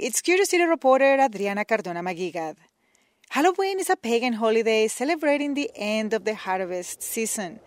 it's 0.00 0.20
Curious 0.20 0.50
City 0.50 0.64
reporter 0.64 1.18
Adriana 1.20 1.64
Cardona 1.64 2.02
Maguigad. 2.02 2.56
Halloween 3.28 3.78
is 3.78 3.90
a 3.90 3.96
pagan 3.96 4.32
holiday 4.32 4.88
celebrating 4.88 5.54
the 5.54 5.70
end 5.74 6.14
of 6.14 6.24
the 6.24 6.34
harvest 6.34 7.02
season. 7.02 7.60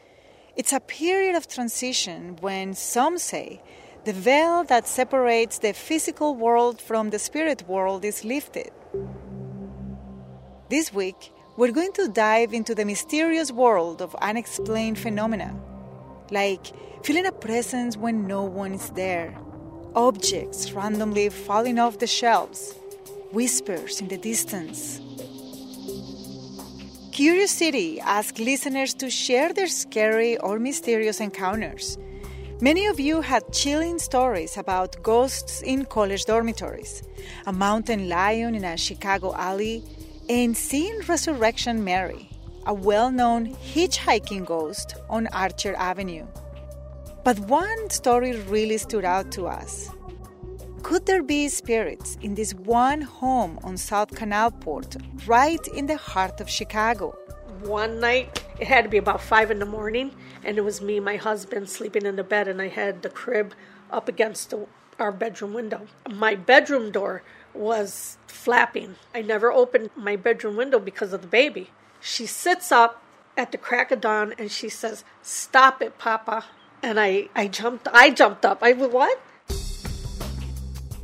It's 0.55 0.73
a 0.73 0.79
period 0.79 1.35
of 1.35 1.47
transition 1.47 2.37
when 2.41 2.73
some 2.73 3.17
say 3.17 3.61
the 4.05 4.13
veil 4.13 4.63
that 4.65 4.87
separates 4.87 5.59
the 5.59 5.73
physical 5.73 6.35
world 6.35 6.81
from 6.81 7.09
the 7.09 7.19
spirit 7.19 7.67
world 7.67 8.03
is 8.05 8.23
lifted. 8.23 8.71
This 10.69 10.93
week, 10.93 11.31
we're 11.57 11.71
going 11.71 11.93
to 11.93 12.07
dive 12.07 12.53
into 12.53 12.73
the 12.73 12.85
mysterious 12.85 13.51
world 13.51 14.01
of 14.01 14.15
unexplained 14.15 14.97
phenomena, 14.97 15.55
like 16.31 16.65
feeling 17.03 17.25
a 17.25 17.31
presence 17.31 17.97
when 17.97 18.25
no 18.27 18.43
one 18.43 18.73
is 18.73 18.89
there, 18.91 19.37
objects 19.95 20.71
randomly 20.71 21.29
falling 21.29 21.79
off 21.79 21.99
the 21.99 22.07
shelves, 22.07 22.73
whispers 23.31 24.01
in 24.01 24.07
the 24.07 24.17
distance. 24.17 24.99
Curious 27.11 27.51
City 27.51 28.01
asks 28.01 28.39
listeners 28.39 28.93
to 28.95 29.09
share 29.09 29.53
their 29.53 29.67
scary 29.67 30.37
or 30.39 30.59
mysterious 30.59 31.21
encounters. 31.21 31.97
Many 32.61 32.87
of 32.87 32.99
you 32.99 33.21
had 33.21 33.53
chilling 33.53 33.99
stories 33.99 34.57
about 34.57 35.01
ghosts 35.01 35.61
in 35.61 35.85
college 35.85 36.25
dormitories, 36.25 37.03
a 37.45 37.53
mountain 37.53 38.09
lion 38.09 38.55
in 38.55 38.63
a 38.63 38.77
Chicago 38.77 39.33
alley, 39.33 39.83
and 40.29 40.55
seeing 40.55 40.99
Resurrection 41.07 41.83
Mary, 41.83 42.29
a 42.65 42.73
well 42.73 43.11
known 43.11 43.55
hitchhiking 43.55 44.45
ghost 44.45 44.95
on 45.09 45.27
Archer 45.27 45.75
Avenue. 45.75 46.25
But 47.25 47.39
one 47.39 47.89
story 47.89 48.33
really 48.33 48.77
stood 48.77 49.03
out 49.03 49.31
to 49.31 49.47
us. 49.47 49.89
Could 50.83 51.07
there 51.07 51.23
be 51.23 51.49
spirits 51.49 52.19
in 52.21 52.35
this 52.35 52.53
one 52.53 53.01
home 53.01 53.57
on 53.63 53.77
South 53.77 54.11
Canalport, 54.11 55.01
right 55.25 55.67
in 55.69 55.87
the 55.87 55.97
heart 55.97 56.39
of 56.39 56.47
Chicago? 56.47 57.17
One 57.63 57.99
night, 57.99 58.43
it 58.59 58.67
had 58.67 58.83
to 58.83 58.91
be 58.91 58.99
about 58.99 59.21
five 59.21 59.49
in 59.49 59.57
the 59.57 59.65
morning, 59.65 60.11
and 60.43 60.59
it 60.59 60.61
was 60.61 60.81
me 60.81 60.99
my 60.99 61.15
husband 61.15 61.67
sleeping 61.67 62.05
in 62.05 62.15
the 62.15 62.23
bed, 62.23 62.47
and 62.47 62.61
I 62.61 62.67
had 62.67 63.01
the 63.01 63.09
crib 63.09 63.55
up 63.89 64.07
against 64.07 64.51
the, 64.51 64.67
our 64.99 65.11
bedroom 65.11 65.55
window. 65.55 65.87
My 66.07 66.35
bedroom 66.35 66.91
door 66.91 67.23
was 67.55 68.19
flapping. 68.27 68.97
I 69.15 69.23
never 69.23 69.51
opened 69.51 69.89
my 69.95 70.15
bedroom 70.15 70.57
window 70.57 70.77
because 70.77 71.11
of 71.11 71.23
the 71.23 71.27
baby. 71.27 71.71
She 71.99 72.27
sits 72.27 72.71
up 72.71 73.01
at 73.35 73.51
the 73.51 73.57
crack 73.57 73.89
of 73.89 73.99
dawn 73.99 74.35
and 74.37 74.51
she 74.51 74.69
says, 74.69 75.03
"Stop 75.23 75.81
it, 75.81 75.97
Papa." 75.97 76.45
And 76.85 76.99
I, 76.99 77.29
I 77.33 77.47
jumped. 77.47 77.87
I 77.91 78.11
jumped 78.11 78.45
up. 78.45 78.59
I 78.61 78.73
what? 78.73 79.19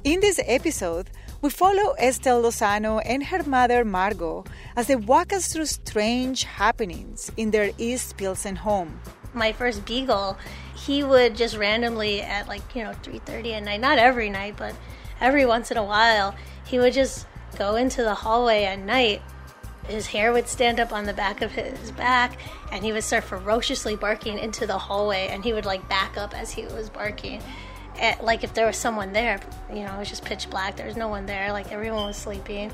In 0.04 0.20
this 0.20 0.40
episode, 0.46 1.10
we 1.42 1.50
follow 1.50 1.96
Estelle 2.00 2.44
Lozano 2.44 3.02
and 3.04 3.24
her 3.24 3.42
mother 3.42 3.84
Margot 3.84 4.46
as 4.76 4.86
they 4.86 4.96
walk 4.96 5.34
us 5.34 5.52
through 5.52 5.66
strange 5.66 6.44
happenings 6.44 7.32
in 7.36 7.50
their 7.50 7.72
East 7.80 8.16
Pilsen 8.18 8.58
home. 8.58 9.00
My 9.34 9.54
first 9.54 9.84
beagle, 9.84 10.38
he 10.76 11.04
would 11.04 11.36
just 11.36 11.58
randomly 11.58 12.22
at 12.22 12.48
like, 12.48 12.76
you 12.76 12.84
know, 12.84 12.94
3:30 13.02 13.54
at 13.54 13.64
night, 13.64 13.82
not 13.82 13.98
every 13.98 14.30
night, 14.30 14.58
but 14.58 14.76
every 15.20 15.48
once 15.48 15.72
in 15.72 15.78
a 15.78 15.84
while, 15.84 16.36
he 16.64 16.78
would 16.78 16.94
just 16.94 17.26
go 17.58 17.76
into 17.76 18.04
the 18.04 18.14
hallway 18.14 18.66
at 18.66 18.78
night. 18.78 19.24
His 19.92 20.08
hair 20.08 20.32
would 20.32 20.48
stand 20.48 20.80
up 20.80 20.92
on 20.92 21.06
the 21.06 21.14
back 21.14 21.42
of 21.42 21.52
his 21.52 21.92
back, 21.92 22.40
and 22.72 22.84
he 22.84 22.92
would 22.94 23.04
start 23.04 23.24
ferociously 23.24 23.96
barking 23.96 24.40
into 24.40 24.66
the 24.66 24.78
hallway, 24.78 25.28
and 25.30 25.44
he 25.44 25.54
would 25.54 25.66
like 25.66 25.88
back 25.90 26.18
up 26.18 26.34
as 26.34 26.52
he 26.52 26.66
was 26.66 26.90
barking 26.90 27.42
at, 28.00 28.24
like 28.24 28.44
if 28.44 28.54
there 28.54 28.66
was 28.66 28.78
someone 28.78 29.12
there, 29.14 29.40
you 29.70 29.84
know, 29.84 29.94
it 29.96 30.00
was 30.00 30.10
just 30.10 30.24
pitch 30.26 30.50
black. 30.50 30.78
There 30.78 30.88
was 30.88 30.98
no 30.98 31.10
one 31.10 31.26
there. 31.26 31.52
Like 31.52 31.72
everyone 31.72 32.06
was 32.06 32.18
sleeping. 32.18 32.72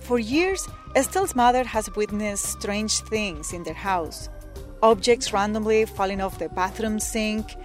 For 0.00 0.18
years, 0.18 0.66
Estelle's 0.96 1.36
mother 1.36 1.64
has 1.64 1.94
witnessed 1.94 2.44
strange 2.44 3.00
things 3.00 3.52
in 3.52 3.62
their 3.62 3.74
house 3.74 4.28
objects 4.82 5.32
randomly 5.32 5.84
falling 5.84 6.20
off 6.20 6.38
the 6.38 6.48
bathroom 6.50 7.00
sink, 7.00 7.56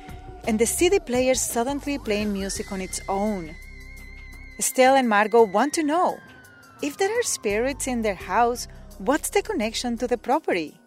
and 0.47 0.57
the 0.59 0.66
CD 0.66 1.00
player 1.00 1.36
suddenly 1.36 1.97
playing 1.97 2.34
music 2.34 2.72
on 2.72 2.81
its 2.81 3.00
own. 3.07 3.56
Estelle 4.59 4.96
and 4.96 5.09
Margot 5.09 5.44
want 5.44 5.74
to 5.74 5.84
know 5.84 6.18
if 6.81 6.97
there 6.97 7.19
are 7.19 7.24
spirits 7.24 7.88
in 7.88 8.02
their 8.02 8.16
house, 8.16 8.68
what's 9.06 9.31
the 9.31 9.41
connection 9.41 9.97
to 9.97 10.08
the 10.08 10.18
property? 10.18 10.80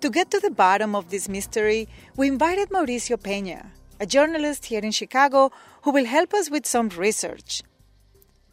To 0.00 0.08
get 0.08 0.30
to 0.30 0.40
the 0.40 0.50
bottom 0.50 0.94
of 0.94 1.10
this 1.10 1.28
mystery, 1.28 1.86
we 2.16 2.28
invited 2.28 2.70
Mauricio 2.70 3.18
Peña, 3.18 3.66
a 4.00 4.06
journalist 4.06 4.66
here 4.66 4.80
in 4.80 4.90
Chicago 4.90 5.50
who 5.82 5.90
will 5.90 6.06
help 6.06 6.32
us 6.32 6.50
with 6.50 6.64
some 6.64 6.88
research. 6.88 7.62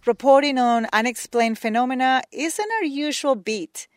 Reporting 0.05 0.57
on 0.57 0.87
unexplained 0.91 1.57
phenomena 1.57 2.23
isn't 2.33 2.71
our 2.79 2.83
usual 2.83 3.35
beat. 3.35 3.87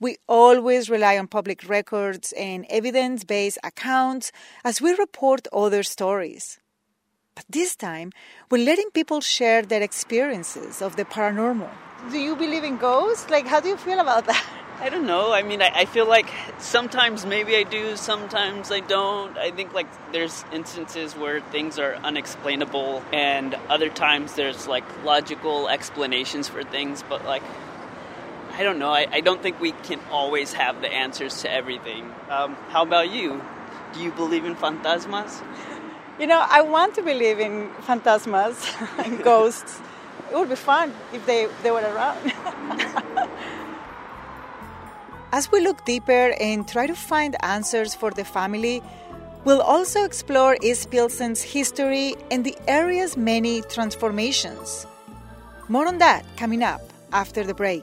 We 0.00 0.16
always 0.28 0.90
rely 0.90 1.18
on 1.18 1.28
public 1.28 1.68
records 1.68 2.32
and 2.32 2.66
evidence 2.68 3.22
based 3.22 3.58
accounts 3.62 4.32
as 4.64 4.82
we 4.82 4.92
report 4.94 5.46
other 5.52 5.84
stories. 5.84 6.58
But 7.36 7.44
this 7.48 7.76
time, 7.76 8.10
we're 8.50 8.64
letting 8.64 8.90
people 8.90 9.20
share 9.20 9.62
their 9.62 9.82
experiences 9.82 10.82
of 10.82 10.96
the 10.96 11.04
paranormal. 11.04 11.70
Do 12.10 12.18
you 12.18 12.34
believe 12.34 12.64
in 12.64 12.76
ghosts? 12.76 13.30
Like, 13.30 13.46
how 13.46 13.60
do 13.60 13.68
you 13.68 13.76
feel 13.76 14.00
about 14.00 14.26
that? 14.26 14.44
I 14.80 14.88
don't 14.90 15.06
know. 15.06 15.32
I 15.32 15.42
mean, 15.42 15.62
I, 15.62 15.70
I, 15.74 15.84
feel 15.84 16.06
like 16.06 16.28
sometimes 16.58 17.24
maybe 17.24 17.56
I 17.56 17.62
do, 17.62 17.96
sometimes 17.96 18.72
I 18.72 18.80
don't. 18.80 19.38
I 19.38 19.50
think 19.50 19.72
like 19.72 19.86
there's 20.12 20.44
instances 20.52 21.14
where 21.14 21.40
things 21.40 21.78
are 21.78 21.94
unexplainable, 21.96 23.02
and 23.12 23.54
other 23.68 23.88
times 23.88 24.34
there's 24.34 24.66
like 24.66 24.84
logical 25.04 25.68
explanations 25.68 26.48
for 26.48 26.64
things, 26.64 27.04
but 27.08 27.24
like 27.24 27.42
I 28.56 28.62
don't 28.62 28.78
know. 28.78 28.90
I, 28.90 29.06
I 29.10 29.20
don't 29.20 29.42
think 29.42 29.60
we 29.60 29.72
can 29.72 30.00
always 30.10 30.52
have 30.52 30.80
the 30.80 30.88
answers 30.88 31.42
to 31.42 31.50
everything. 31.50 32.12
Um, 32.28 32.54
how 32.68 32.82
about 32.82 33.10
you? 33.10 33.42
Do 33.94 34.00
you 34.00 34.12
believe 34.12 34.44
in 34.44 34.54
fantasmas? 34.54 35.42
You 36.20 36.28
know, 36.28 36.44
I 36.48 36.62
want 36.62 36.94
to 36.94 37.02
believe 37.02 37.40
in 37.40 37.68
fantasmas 37.86 38.56
and 39.04 39.22
ghosts. 39.24 39.80
It 40.30 40.36
would 40.36 40.48
be 40.48 40.56
fun 40.56 40.92
if 41.12 41.26
they, 41.26 41.48
they 41.62 41.70
were 41.72 41.80
around. 41.80 42.32
As 45.34 45.50
we 45.50 45.58
look 45.58 45.84
deeper 45.84 46.32
and 46.38 46.62
try 46.68 46.86
to 46.86 46.94
find 46.94 47.34
answers 47.42 47.92
for 47.92 48.12
the 48.12 48.24
family, 48.24 48.80
we'll 49.44 49.62
also 49.62 50.04
explore 50.04 50.56
East 50.62 50.92
Pilsen's 50.92 51.42
history 51.42 52.14
and 52.30 52.44
the 52.44 52.56
area's 52.68 53.16
many 53.16 53.60
transformations. 53.62 54.86
More 55.68 55.88
on 55.88 55.98
that 55.98 56.24
coming 56.36 56.62
up 56.62 56.82
after 57.12 57.42
the 57.42 57.52
break. 57.52 57.82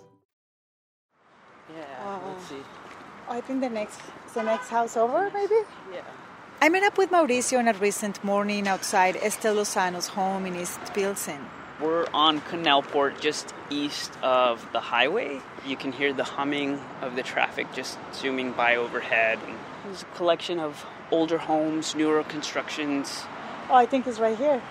I 3.31 3.39
think 3.39 3.61
the 3.61 3.69
next 3.69 4.01
the 4.33 4.43
next 4.43 4.67
house 4.67 4.97
over, 4.97 5.31
maybe. 5.33 5.55
Yeah. 5.93 6.01
I 6.59 6.67
met 6.67 6.83
up 6.83 6.97
with 6.97 7.11
Mauricio 7.11 7.59
on 7.59 7.67
a 7.69 7.73
recent 7.73 8.21
morning 8.25 8.67
outside 8.67 9.15
Estelle 9.15 9.55
Lozano's 9.55 10.07
home 10.07 10.45
in 10.45 10.57
East 10.57 10.81
Pilsen. 10.93 11.39
We're 11.79 12.07
on 12.13 12.41
Canalport, 12.41 13.21
just 13.21 13.53
east 13.69 14.11
of 14.21 14.69
the 14.73 14.81
highway. 14.81 15.39
You 15.65 15.77
can 15.77 15.93
hear 15.93 16.11
the 16.11 16.25
humming 16.25 16.81
of 17.01 17.15
the 17.15 17.23
traffic 17.23 17.67
just 17.73 17.97
zooming 18.13 18.51
by 18.51 18.75
overhead. 18.75 19.39
And 19.47 19.57
there's 19.85 20.01
a 20.01 20.17
collection 20.17 20.59
of 20.59 20.85
older 21.09 21.37
homes, 21.37 21.95
newer 21.95 22.23
constructions. 22.23 23.23
Oh, 23.69 23.75
I 23.75 23.85
think 23.85 24.07
it's 24.07 24.19
right 24.19 24.37
here. 24.37 24.61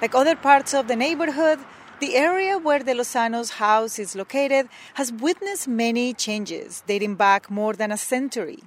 Like 0.00 0.14
other 0.14 0.36
parts 0.36 0.72
of 0.72 0.88
the 0.88 0.96
neighborhood, 0.96 1.58
the 2.00 2.16
area 2.16 2.56
where 2.56 2.82
the 2.82 2.94
Lozano's 2.94 3.50
house 3.50 3.98
is 3.98 4.16
located 4.16 4.68
has 4.94 5.12
witnessed 5.12 5.68
many 5.68 6.14
changes 6.14 6.82
dating 6.86 7.14
back 7.16 7.50
more 7.50 7.74
than 7.74 7.92
a 7.92 7.98
century. 7.98 8.60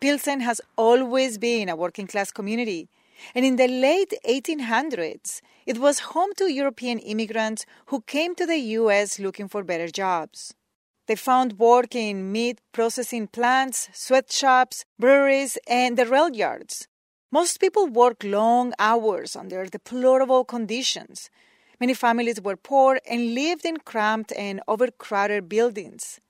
Pilsen 0.00 0.40
has 0.40 0.60
always 0.76 1.38
been 1.38 1.68
a 1.68 1.76
working 1.76 2.08
class 2.08 2.32
community, 2.32 2.88
and 3.34 3.44
in 3.44 3.54
the 3.54 3.68
late 3.68 4.12
1800s, 4.28 5.40
it 5.66 5.78
was 5.78 6.10
home 6.12 6.30
to 6.36 6.52
European 6.52 6.98
immigrants 6.98 7.64
who 7.86 8.00
came 8.00 8.34
to 8.34 8.44
the 8.44 8.58
US 8.80 9.20
looking 9.20 9.46
for 9.46 9.62
better 9.62 9.86
jobs. 9.86 10.52
They 11.06 11.14
found 11.14 11.60
work 11.60 11.94
in 11.94 12.32
meat 12.32 12.60
processing 12.72 13.28
plants, 13.28 13.88
sweatshops, 13.92 14.84
breweries, 14.98 15.58
and 15.68 15.96
the 15.96 16.06
rail 16.06 16.30
yards, 16.30 16.88
Most 17.32 17.60
people 17.60 17.86
work 17.86 18.22
long 18.24 18.74
hours 18.78 19.34
under 19.36 19.64
deplorable 19.64 20.44
conditions. 20.44 21.30
Many 21.82 21.94
families 21.94 22.40
were 22.40 22.56
poor 22.56 23.00
and 23.10 23.34
lived 23.34 23.66
in 23.66 23.78
cramped 23.78 24.32
and 24.36 24.60
overcrowded 24.68 25.48
buildings. 25.48 26.20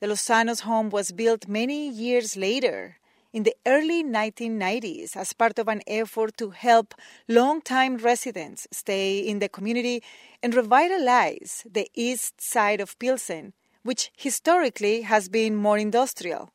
The 0.00 0.08
Lozanos 0.08 0.62
home 0.62 0.90
was 0.90 1.12
built 1.12 1.46
many 1.46 1.88
years 1.88 2.36
later, 2.36 2.96
in 3.32 3.44
the 3.44 3.54
early 3.64 4.02
1990s, 4.02 5.16
as 5.16 5.32
part 5.34 5.56
of 5.60 5.68
an 5.68 5.82
effort 5.86 6.36
to 6.38 6.50
help 6.50 6.96
long-time 7.28 7.98
residents 7.98 8.66
stay 8.72 9.20
in 9.20 9.38
the 9.38 9.48
community 9.48 10.02
and 10.42 10.52
revitalize 10.52 11.64
the 11.70 11.88
east 11.94 12.40
side 12.40 12.80
of 12.80 12.98
Pilsen, 12.98 13.52
which 13.84 14.10
historically 14.16 15.02
has 15.02 15.28
been 15.28 15.54
more 15.54 15.78
industrial. 15.78 16.50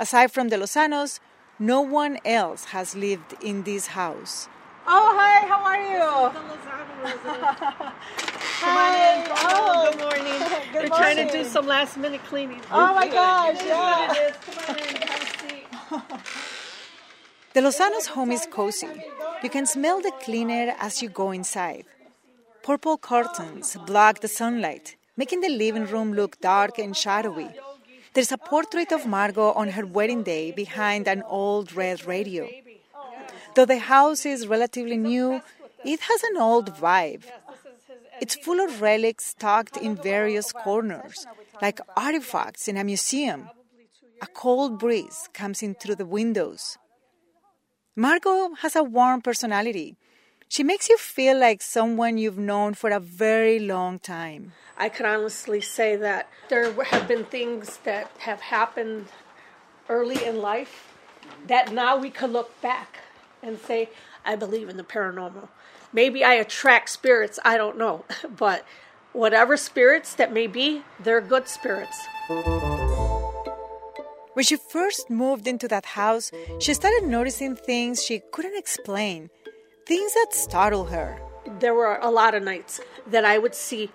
Aside 0.00 0.32
from 0.32 0.48
the 0.48 0.56
Lozanos, 0.56 1.20
no 1.60 1.80
one 1.80 2.18
else 2.24 2.64
has 2.74 2.96
lived 2.96 3.36
in 3.40 3.62
this 3.62 3.86
house. 3.86 4.48
Oh, 4.90 5.08
hi, 5.20 5.46
how 5.46 5.60
are 5.70 5.82
you? 5.92 6.04
Hi. 8.60 9.26
Oh, 9.30 9.90
good 9.90 10.00
morning. 10.00 10.40
Good 10.72 10.82
They're 10.82 10.88
trying 10.88 11.16
to 11.26 11.30
do 11.30 11.44
some 11.44 11.66
last 11.66 11.98
minute 11.98 12.24
cleaning. 12.24 12.62
Oh 12.72 12.94
my 12.94 13.06
gosh, 13.06 13.58
yeah. 13.64 14.08
what 14.08 14.16
it 14.16 14.30
is. 14.30 14.36
Come 14.44 14.58
on 14.68 14.78
in, 14.78 14.96
have 14.96 15.22
a 15.22 15.30
seat. 15.42 15.66
The 17.54 17.60
Lozanos 17.60 18.06
home 18.06 18.32
is 18.32 18.46
cozy. 18.50 18.88
You 19.42 19.50
can 19.50 19.66
smell 19.66 20.00
the 20.00 20.12
clean 20.22 20.50
air 20.50 20.74
as 20.78 21.02
you 21.02 21.10
go 21.10 21.32
inside. 21.32 21.84
Purple 22.62 22.96
curtains 22.96 23.76
block 23.86 24.20
the 24.20 24.28
sunlight, 24.28 24.96
making 25.16 25.40
the 25.42 25.50
living 25.50 25.86
room 25.86 26.12
look 26.14 26.40
dark 26.40 26.78
and 26.78 26.96
shadowy. 26.96 27.50
There's 28.14 28.32
a 28.32 28.38
portrait 28.38 28.90
of 28.92 29.06
Margot 29.06 29.52
on 29.52 29.68
her 29.68 29.84
wedding 29.84 30.22
day 30.22 30.50
behind 30.50 31.08
an 31.08 31.22
old 31.28 31.74
red 31.74 32.06
radio. 32.06 32.48
Though 33.58 33.64
the 33.64 33.80
house 33.80 34.24
is 34.24 34.46
relatively 34.46 34.96
new, 34.96 35.42
it 35.84 35.98
has 35.98 36.22
an 36.22 36.36
old 36.36 36.76
vibe. 36.76 37.24
It's 38.20 38.36
full 38.36 38.60
of 38.60 38.80
relics 38.80 39.34
tucked 39.34 39.76
in 39.76 39.96
various 39.96 40.52
corners, 40.52 41.26
like 41.60 41.80
artifacts 41.96 42.68
in 42.68 42.76
a 42.76 42.84
museum. 42.84 43.50
A 44.22 44.28
cold 44.28 44.78
breeze 44.78 45.28
comes 45.34 45.60
in 45.60 45.74
through 45.74 45.96
the 45.96 46.06
windows. 46.06 46.78
Margot 47.96 48.54
has 48.62 48.76
a 48.76 48.84
warm 48.84 49.22
personality. 49.22 49.96
She 50.48 50.62
makes 50.62 50.88
you 50.88 50.96
feel 50.96 51.36
like 51.36 51.60
someone 51.60 52.16
you've 52.16 52.38
known 52.38 52.74
for 52.74 52.90
a 52.90 53.00
very 53.00 53.58
long 53.58 53.98
time. 53.98 54.52
I 54.76 54.88
can 54.88 55.04
honestly 55.04 55.60
say 55.60 55.96
that 55.96 56.28
there 56.48 56.72
have 56.84 57.08
been 57.08 57.24
things 57.24 57.78
that 57.78 58.12
have 58.18 58.40
happened 58.40 59.06
early 59.88 60.24
in 60.24 60.36
life 60.40 60.94
that 61.48 61.72
now 61.72 61.96
we 61.96 62.10
could 62.10 62.30
look 62.30 62.54
back 62.62 63.00
and 63.42 63.58
say, 63.58 63.90
I 64.24 64.36
believe 64.36 64.68
in 64.68 64.76
the 64.76 64.82
paranormal. 64.82 65.48
Maybe 65.92 66.22
I 66.22 66.34
attract 66.34 66.90
spirits, 66.90 67.38
I 67.44 67.56
don't 67.56 67.78
know. 67.78 68.04
But 68.36 68.64
whatever 69.12 69.56
spirits 69.56 70.14
that 70.14 70.32
may 70.32 70.46
be, 70.46 70.82
they're 71.00 71.20
good 71.20 71.48
spirits. 71.48 71.98
When 74.34 74.44
she 74.44 74.56
first 74.56 75.10
moved 75.10 75.48
into 75.48 75.66
that 75.68 75.86
house, 75.86 76.30
she 76.60 76.74
started 76.74 77.04
noticing 77.04 77.56
things 77.56 78.04
she 78.04 78.20
couldn't 78.30 78.56
explain, 78.56 79.30
things 79.86 80.14
that 80.14 80.28
startled 80.30 80.90
her. 80.90 81.18
There 81.58 81.74
were 81.74 81.98
a 82.00 82.10
lot 82.10 82.34
of 82.34 82.42
nights 82.42 82.80
that 83.06 83.24
I 83.24 83.38
would 83.38 83.54
see 83.54 83.90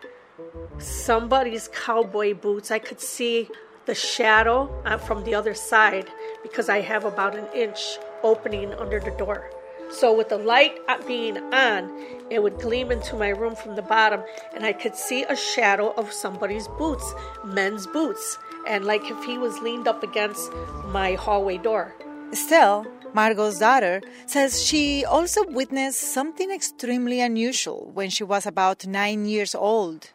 somebody's 0.79 1.69
cowboy 1.69 2.33
boots. 2.33 2.71
I 2.71 2.79
could 2.79 2.99
see 2.99 3.47
the 3.85 3.95
shadow 3.95 4.69
uh, 4.85 4.97
from 4.97 5.23
the 5.23 5.35
other 5.35 5.53
side 5.53 6.09
because 6.41 6.69
I 6.69 6.81
have 6.81 7.05
about 7.05 7.35
an 7.35 7.45
inch 7.53 7.97
opening 8.23 8.73
under 8.73 8.99
the 8.99 9.11
door. 9.11 9.49
So, 9.91 10.11
with 10.15 10.29
the 10.29 10.37
light 10.37 10.79
uh, 10.87 10.97
being 11.05 11.37
on, 11.53 11.91
it 12.31 12.41
would 12.41 12.57
gleam 12.57 12.91
into 12.91 13.15
my 13.15 13.29
room 13.29 13.55
from 13.55 13.75
the 13.75 13.81
bottom, 13.83 14.23
and 14.55 14.65
I 14.65 14.73
could 14.73 14.95
see 14.95 15.23
a 15.23 15.35
shadow 15.35 15.91
of 15.91 16.11
somebody's 16.11 16.67
boots, 16.79 17.13
men's 17.45 17.85
boots, 17.85 18.39
and 18.67 18.85
like 18.85 19.03
if 19.05 19.23
he 19.23 19.37
was 19.37 19.59
leaned 19.59 19.87
up 19.87 20.01
against 20.01 20.51
my 20.87 21.13
hallway 21.13 21.59
door. 21.59 21.93
Still, 22.31 22.87
Margot's 23.13 23.59
daughter, 23.59 24.01
says 24.25 24.65
she 24.65 25.05
also 25.05 25.45
witnessed 25.45 25.99
something 25.99 26.49
extremely 26.49 27.21
unusual 27.21 27.91
when 27.93 28.09
she 28.09 28.23
was 28.23 28.47
about 28.47 28.87
nine 28.87 29.25
years 29.25 29.53
old. 29.53 30.09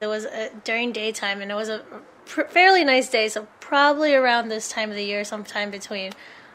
It 0.00 0.08
was 0.08 0.26
uh, 0.26 0.48
during 0.64 0.90
daytime, 0.92 1.40
and 1.40 1.52
it 1.52 1.54
was 1.54 1.68
a 1.68 1.84
pr- 2.26 2.48
fairly 2.48 2.84
nice 2.84 3.08
day, 3.08 3.28
so 3.28 3.46
probably 3.60 4.14
around 4.14 4.48
this 4.48 4.68
time 4.68 4.90
of 4.90 4.96
the 4.96 5.04
year, 5.04 5.22
sometime 5.24 5.70
between 5.70 6.12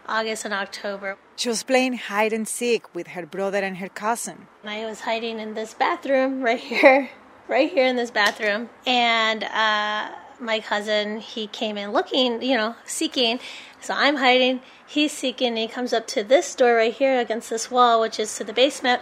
August 0.07 0.45
and 0.45 0.53
October. 0.53 1.17
She 1.35 1.49
was 1.49 1.63
playing 1.63 1.97
hide 1.97 2.33
and 2.33 2.47
seek 2.47 2.93
with 2.95 3.07
her 3.07 3.25
brother 3.25 3.59
and 3.59 3.77
her 3.77 3.89
cousin. 3.89 4.47
I 4.63 4.85
was 4.85 5.01
hiding 5.01 5.39
in 5.39 5.53
this 5.53 5.73
bathroom 5.73 6.41
right 6.41 6.59
here, 6.59 7.09
right 7.47 7.69
here 7.71 7.85
in 7.85 7.95
this 7.95 8.11
bathroom, 8.11 8.69
and 8.85 9.43
uh, 9.43 10.09
my 10.39 10.59
cousin 10.59 11.19
he 11.19 11.47
came 11.47 11.77
in 11.77 11.91
looking, 11.91 12.41
you 12.41 12.55
know, 12.55 12.75
seeking. 12.85 13.39
So 13.81 13.93
I'm 13.93 14.17
hiding, 14.17 14.61
he's 14.87 15.11
seeking, 15.11 15.49
and 15.49 15.57
he 15.57 15.67
comes 15.67 15.93
up 15.93 16.07
to 16.07 16.23
this 16.23 16.55
door 16.55 16.75
right 16.75 16.93
here 16.93 17.19
against 17.19 17.49
this 17.49 17.69
wall, 17.69 18.01
which 18.01 18.19
is 18.19 18.35
to 18.37 18.43
the 18.43 18.53
basement. 18.53 19.01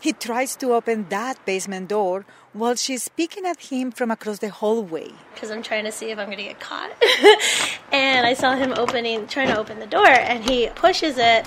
He 0.00 0.12
tries 0.12 0.56
to 0.56 0.74
open 0.74 1.06
that 1.08 1.44
basement 1.46 1.88
door 1.88 2.26
while 2.54 2.76
she's 2.76 3.08
peeking 3.08 3.44
at 3.44 3.60
him 3.60 3.90
from 3.90 4.10
across 4.10 4.38
the 4.38 4.48
hallway. 4.48 5.10
because 5.34 5.50
I'm 5.50 5.62
trying 5.62 5.84
to 5.84 5.92
see 5.92 6.10
if 6.10 6.18
I'm 6.18 6.26
going 6.26 6.38
to 6.38 6.44
get 6.44 6.60
caught. 6.60 6.90
and 7.92 8.24
I 8.24 8.32
saw 8.32 8.54
him 8.54 8.72
opening, 8.76 9.26
trying 9.26 9.48
to 9.48 9.58
open 9.58 9.80
the 9.80 9.86
door, 9.86 10.06
and 10.06 10.48
he 10.48 10.68
pushes 10.68 11.18
it, 11.18 11.44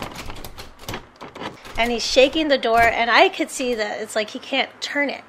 and 1.78 1.92
he's 1.92 2.06
shaking 2.06 2.50
the 2.50 2.58
door, 2.58 2.82
and 2.82 3.10
I 3.10 3.30
could 3.30 3.50
see 3.50 3.74
that 3.76 4.02
it's 4.02 4.16
like 4.16 4.32
he 4.32 4.40
can't 4.40 4.70
turn 4.82 5.10
it. 5.10 5.24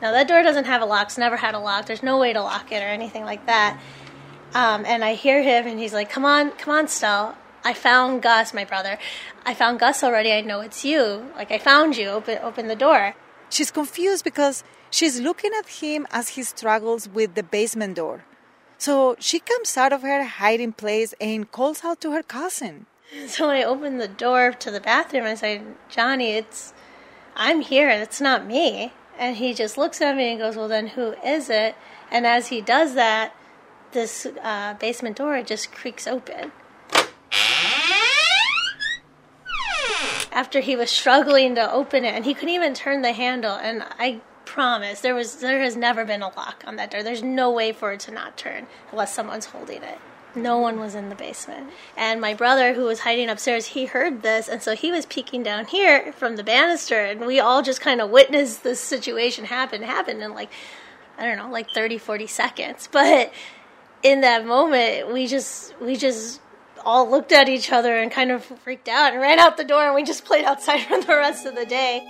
Now 0.00 0.12
that 0.12 0.28
door 0.28 0.42
doesn't 0.42 0.64
have 0.64 0.80
a 0.80 0.86
lock; 0.86 1.08
it's 1.08 1.18
never 1.18 1.36
had 1.36 1.54
a 1.54 1.58
lock. 1.58 1.86
There's 1.86 2.02
no 2.02 2.18
way 2.18 2.32
to 2.32 2.40
lock 2.40 2.70
it 2.72 2.82
or 2.82 2.86
anything 2.86 3.24
like 3.24 3.44
that. 3.46 3.78
Um, 4.54 4.84
and 4.86 5.04
I 5.04 5.14
hear 5.14 5.42
him, 5.42 5.66
and 5.66 5.78
he's 5.78 5.92
like, 5.92 6.08
"Come 6.08 6.24
on, 6.24 6.52
come 6.52 6.72
on, 6.72 6.88
Stell. 6.88 7.36
I 7.64 7.74
found 7.74 8.22
Gus, 8.22 8.54
my 8.54 8.64
brother. 8.64 8.98
I 9.44 9.52
found 9.54 9.80
Gus 9.80 10.02
already. 10.02 10.32
I 10.32 10.40
know 10.40 10.60
it's 10.60 10.84
you. 10.84 11.30
Like 11.36 11.50
I 11.50 11.58
found 11.58 11.96
you. 11.96 12.08
Open, 12.08 12.38
open 12.42 12.68
the 12.68 12.76
door." 12.76 13.14
She's 13.50 13.70
confused 13.70 14.24
because 14.24 14.62
she's 14.90 15.20
looking 15.20 15.52
at 15.58 15.68
him 15.68 16.06
as 16.10 16.30
he 16.30 16.42
struggles 16.42 17.08
with 17.08 17.34
the 17.34 17.42
basement 17.42 17.96
door. 17.96 18.24
So 18.78 19.16
she 19.18 19.40
comes 19.40 19.76
out 19.76 19.92
of 19.92 20.02
her 20.02 20.24
hiding 20.24 20.72
place 20.72 21.14
and 21.20 21.50
calls 21.50 21.84
out 21.84 22.00
to 22.02 22.12
her 22.12 22.22
cousin. 22.22 22.86
So 23.26 23.50
I 23.50 23.64
opened 23.64 24.00
the 24.00 24.06
door 24.06 24.52
to 24.52 24.70
the 24.70 24.80
bathroom 24.80 25.24
and 25.24 25.32
I 25.32 25.34
said, 25.34 25.62
Johnny, 25.88 26.30
it's, 26.30 26.72
I'm 27.34 27.60
here. 27.60 27.88
It's 27.90 28.20
not 28.20 28.46
me. 28.46 28.92
And 29.18 29.36
he 29.36 29.52
just 29.52 29.76
looks 29.76 30.00
at 30.00 30.16
me 30.16 30.30
and 30.30 30.38
goes, 30.38 30.56
Well, 30.56 30.68
then 30.68 30.86
who 30.86 31.14
is 31.24 31.50
it? 31.50 31.74
And 32.10 32.24
as 32.24 32.48
he 32.48 32.60
does 32.60 32.94
that, 32.94 33.34
this 33.92 34.26
uh, 34.42 34.74
basement 34.74 35.16
door 35.16 35.42
just 35.42 35.72
creaks 35.72 36.06
open. 36.06 36.52
After 40.32 40.60
he 40.60 40.76
was 40.76 40.90
struggling 40.90 41.56
to 41.56 41.72
open 41.72 42.04
it, 42.04 42.14
and 42.14 42.24
he 42.24 42.34
couldn't 42.34 42.54
even 42.54 42.72
turn 42.72 43.02
the 43.02 43.12
handle, 43.12 43.56
and 43.56 43.84
I 43.98 44.20
promise 44.50 45.00
there 45.00 45.14
was 45.14 45.36
there 45.36 45.60
has 45.60 45.76
never 45.76 46.04
been 46.04 46.22
a 46.22 46.36
lock 46.36 46.64
on 46.66 46.74
that 46.74 46.90
door. 46.90 47.04
There's 47.04 47.22
no 47.22 47.52
way 47.52 47.70
for 47.70 47.92
it 47.92 48.00
to 48.00 48.10
not 48.10 48.36
turn 48.36 48.66
unless 48.90 49.14
someone's 49.14 49.46
holding 49.46 49.84
it. 49.84 49.98
No 50.34 50.58
one 50.58 50.80
was 50.80 50.96
in 50.96 51.08
the 51.08 51.14
basement. 51.14 51.70
And 51.96 52.20
my 52.20 52.34
brother, 52.34 52.74
who 52.74 52.84
was 52.84 53.00
hiding 53.00 53.28
upstairs, 53.28 53.66
he 53.66 53.86
heard 53.86 54.22
this, 54.22 54.48
and 54.48 54.60
so 54.60 54.74
he 54.74 54.90
was 54.90 55.06
peeking 55.06 55.44
down 55.44 55.66
here 55.66 56.12
from 56.12 56.36
the 56.36 56.42
banister, 56.42 57.00
and 57.00 57.26
we 57.26 57.38
all 57.40 57.62
just 57.62 57.80
kind 57.80 58.00
of 58.00 58.10
witnessed 58.10 58.62
this 58.62 58.80
situation 58.80 59.44
happen, 59.44 59.82
happen 59.82 60.20
in 60.20 60.34
like, 60.34 60.50
I 61.18 61.26
don't 61.26 61.38
know, 61.38 61.50
like 61.50 61.70
30, 61.70 61.98
40 61.98 62.26
seconds. 62.26 62.88
But 62.92 63.32
in 64.02 64.20
that 64.22 64.46
moment, 64.46 65.12
we 65.12 65.26
just, 65.26 65.78
we 65.80 65.96
just 65.96 66.40
all 66.84 67.08
looked 67.10 67.32
at 67.32 67.48
each 67.48 67.70
other 67.72 67.96
and 67.96 68.10
kind 68.10 68.30
of 68.30 68.44
freaked 68.44 68.88
out 68.88 69.12
and 69.12 69.20
ran 69.20 69.38
out 69.38 69.56
the 69.56 69.64
door, 69.64 69.84
and 69.84 69.94
we 69.94 70.02
just 70.02 70.24
played 70.24 70.44
outside 70.44 70.80
for 70.88 71.00
the 71.00 71.16
rest 71.16 71.46
of 71.46 71.54
the 71.54 71.66
day. 71.66 72.04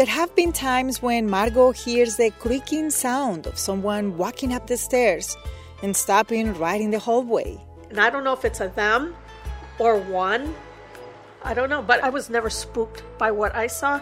There 0.00 0.08
have 0.08 0.34
been 0.34 0.54
times 0.54 1.02
when 1.02 1.28
Margot 1.28 1.72
hears 1.72 2.16
the 2.16 2.30
creaking 2.30 2.88
sound 2.88 3.46
of 3.46 3.58
someone 3.58 4.16
walking 4.16 4.54
up 4.54 4.66
the 4.66 4.78
stairs 4.78 5.36
and 5.82 5.94
stopping 5.94 6.54
right 6.54 6.80
in 6.80 6.90
the 6.90 6.98
hallway. 6.98 7.60
And 7.90 8.00
I 8.00 8.08
don't 8.08 8.24
know 8.24 8.32
if 8.32 8.46
it's 8.46 8.62
a 8.62 8.68
them 8.68 9.14
or 9.78 9.98
one. 9.98 10.54
I 11.42 11.52
don't 11.52 11.68
know, 11.68 11.82
but 11.82 12.02
I 12.02 12.08
was 12.08 12.30
never 12.30 12.48
spooked 12.48 13.02
by 13.18 13.30
what 13.30 13.54
I 13.54 13.66
saw. 13.66 14.00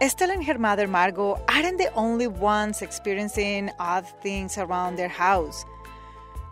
Estelle 0.00 0.32
and 0.32 0.44
her 0.44 0.58
mother 0.58 0.88
Margot 0.88 1.40
aren't 1.48 1.78
the 1.78 1.94
only 1.94 2.26
ones 2.26 2.82
experiencing 2.82 3.70
odd 3.78 4.08
things 4.24 4.58
around 4.58 4.96
their 4.96 5.14
house. 5.26 5.64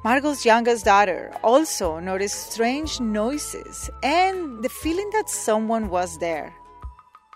Margot's 0.04 0.46
youngest 0.46 0.84
daughter 0.84 1.34
also 1.42 1.98
noticed 1.98 2.52
strange 2.52 3.00
noises 3.00 3.90
and 4.04 4.62
the 4.62 4.68
feeling 4.68 5.10
that 5.10 5.28
someone 5.28 5.88
was 5.88 6.18
there. 6.18 6.54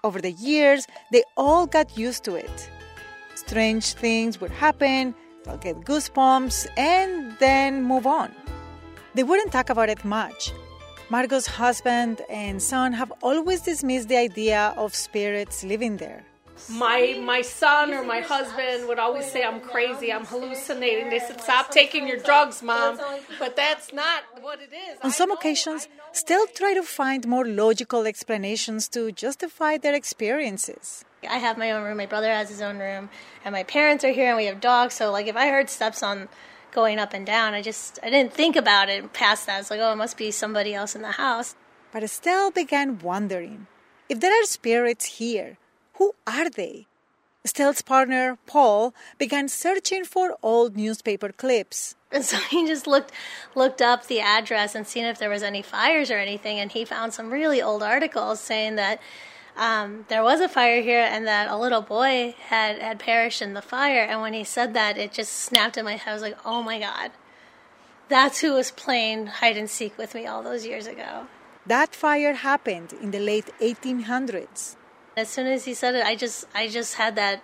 Over 0.05 0.21
the 0.21 0.33
years, 0.33 0.87
they 1.13 1.23
all 1.37 1.67
got 1.67 1.97
used 1.97 2.25
to 2.25 2.35
it. 2.35 2.71
Strange 3.37 3.93
things 3.95 4.41
would 4.41 4.51
happen, 4.51 5.15
they'll 5.45 5.59
get 5.59 5.77
goosebumps, 5.83 6.67
and 6.77 7.37
then 7.39 7.85
move 7.85 8.05
on. 8.05 8.35
They 9.15 9.23
wouldn't 9.23 9.53
talk 9.53 9.71
about 9.71 9.89
it 9.89 10.05
much. 10.05 10.53
Margot's 11.09 11.47
husband 11.47 12.21
and 12.29 12.61
son 12.61 12.93
have 12.95 13.13
always 13.23 13.61
dismissed 13.61 14.09
the 14.09 14.17
idea 14.17 14.75
of 14.77 14.93
spirits 14.93 15.63
living 15.63 15.99
there. 15.99 16.25
My 16.71 17.19
my 17.21 17.43
son 17.43 17.93
or 17.93 18.05
my 18.05 18.21
husband 18.21 18.87
would 18.89 18.99
always 18.99 19.31
say 19.31 19.43
I'm 19.43 19.61
crazy, 19.61 20.13
I'm 20.13 20.25
hallucinating. 20.25 21.11
They 21.11 21.19
said, 21.19 21.41
"Stop 21.41 21.71
taking 21.71 22.07
your 22.07 22.19
drugs, 22.19 22.63
mom." 22.63 23.01
But 23.39 23.57
that's 23.57 23.93
not 23.93 24.23
what 24.41 24.61
it 24.61 24.73
is. 24.73 24.99
On 25.03 25.11
some 25.11 25.31
occasions, 25.33 25.89
still 26.13 26.47
try 26.47 26.75
to 26.75 26.83
find 26.83 27.27
more 27.27 27.47
logical 27.47 28.07
explanations 28.07 28.89
to 28.89 29.13
justify 29.13 29.77
their 29.77 29.95
experiences. 29.95 31.05
I 31.29 31.39
have 31.39 31.57
my 31.59 31.71
own 31.71 31.83
room, 31.85 31.97
my 31.97 32.07
brother 32.07 32.31
has 32.33 32.49
his 32.49 32.61
own 32.61 32.79
room, 32.79 33.09
and 33.45 33.53
my 33.53 33.65
parents 33.65 34.05
are 34.05 34.11
here 34.11 34.29
and 34.29 34.37
we 34.37 34.47
have 34.47 34.61
dogs, 34.61 34.95
so 34.95 35.11
like 35.13 35.27
if 35.27 35.37
I 35.37 35.49
heard 35.49 35.71
steps 35.71 36.03
on 36.03 36.29
going 36.73 36.99
up 36.99 37.13
and 37.13 37.25
down, 37.27 37.55
I 37.55 37.63
just 37.63 37.99
I 38.03 38.11
didn't 38.11 38.33
think 38.33 38.57
about 38.57 38.89
it 38.89 39.13
past 39.13 39.47
that. 39.47 39.61
It's 39.61 39.71
like, 39.71 39.81
oh, 39.81 39.93
it 39.93 39.97
must 39.97 40.17
be 40.17 40.31
somebody 40.31 40.75
else 40.75 40.95
in 40.97 41.03
the 41.03 41.13
house. 41.13 41.55
But 41.93 42.03
Estelle 42.03 42.51
began 42.51 42.99
wondering 42.99 43.67
if 44.09 44.21
there 44.21 44.33
are 44.41 44.47
spirits 44.47 45.05
here, 45.19 45.59
who 46.03 46.15
are 46.27 46.51
they? 46.51 46.87
Estelle's 47.45 47.81
partner, 47.81 48.37
Paul, 48.47 48.93
began 49.19 49.47
searching 49.49 50.05
for 50.05 50.37
old 50.43 50.77
newspaper 50.77 51.31
clips. 51.31 51.95
And 52.11 52.25
so 52.25 52.37
he 52.39 52.67
just 52.67 52.89
looked 52.89 53.13
looked 53.55 53.81
up 53.81 54.09
the 54.09 54.19
address 54.19 54.75
and 54.75 54.85
seen 54.85 55.05
if 55.05 55.21
there 55.21 55.31
was 55.31 55.45
any 55.45 55.63
fires 55.63 56.11
or 56.11 56.19
anything, 56.19 56.59
and 56.59 56.73
he 56.73 56.85
found 56.85 57.15
some 57.15 57.31
really 57.31 57.63
old 57.63 57.85
articles 57.85 58.41
saying 58.41 58.75
that 58.77 59.01
um, 59.57 60.05
there 60.09 60.25
was 60.25 60.41
a 60.41 60.49
fire 60.49 60.83
here 60.83 61.07
and 61.13 61.25
that 61.29 61.49
a 61.49 61.57
little 61.57 61.83
boy 61.83 62.35
had 62.49 62.81
had 62.81 62.99
perished 62.99 63.41
in 63.41 63.55
the 63.55 63.63
fire. 63.63 64.03
And 64.03 64.21
when 64.21 64.33
he 64.33 64.43
said 64.43 64.75
that, 64.75 64.99
it 64.99 65.13
just 65.13 65.33
snapped 65.33 65.77
in 65.77 65.85
my 65.85 65.97
head. 65.97 66.11
I 66.11 66.15
was 66.15 66.23
like, 66.29 66.39
"Oh 66.45 66.63
my 66.65 66.81
god, 66.81 67.13
that's 68.09 68.41
who 68.41 68.55
was 68.55 68.73
playing 68.73 69.27
hide 69.39 69.57
and 69.57 69.71
seek 69.71 69.97
with 69.97 70.17
me 70.17 70.27
all 70.27 70.43
those 70.43 70.67
years 70.67 70.89
ago." 70.89 71.29
That 71.65 71.95
fire 71.95 72.35
happened 72.35 72.93
in 73.01 73.13
the 73.13 73.21
late 73.21 73.51
1800s. 73.61 74.75
As 75.17 75.29
soon 75.29 75.47
as 75.47 75.65
he 75.65 75.75
said 75.75 75.95
it, 75.95 76.05
I 76.05 76.17
just 76.17 76.47
I 76.55 76.69
just 76.69 76.95
had 76.95 77.17
that 77.17 77.43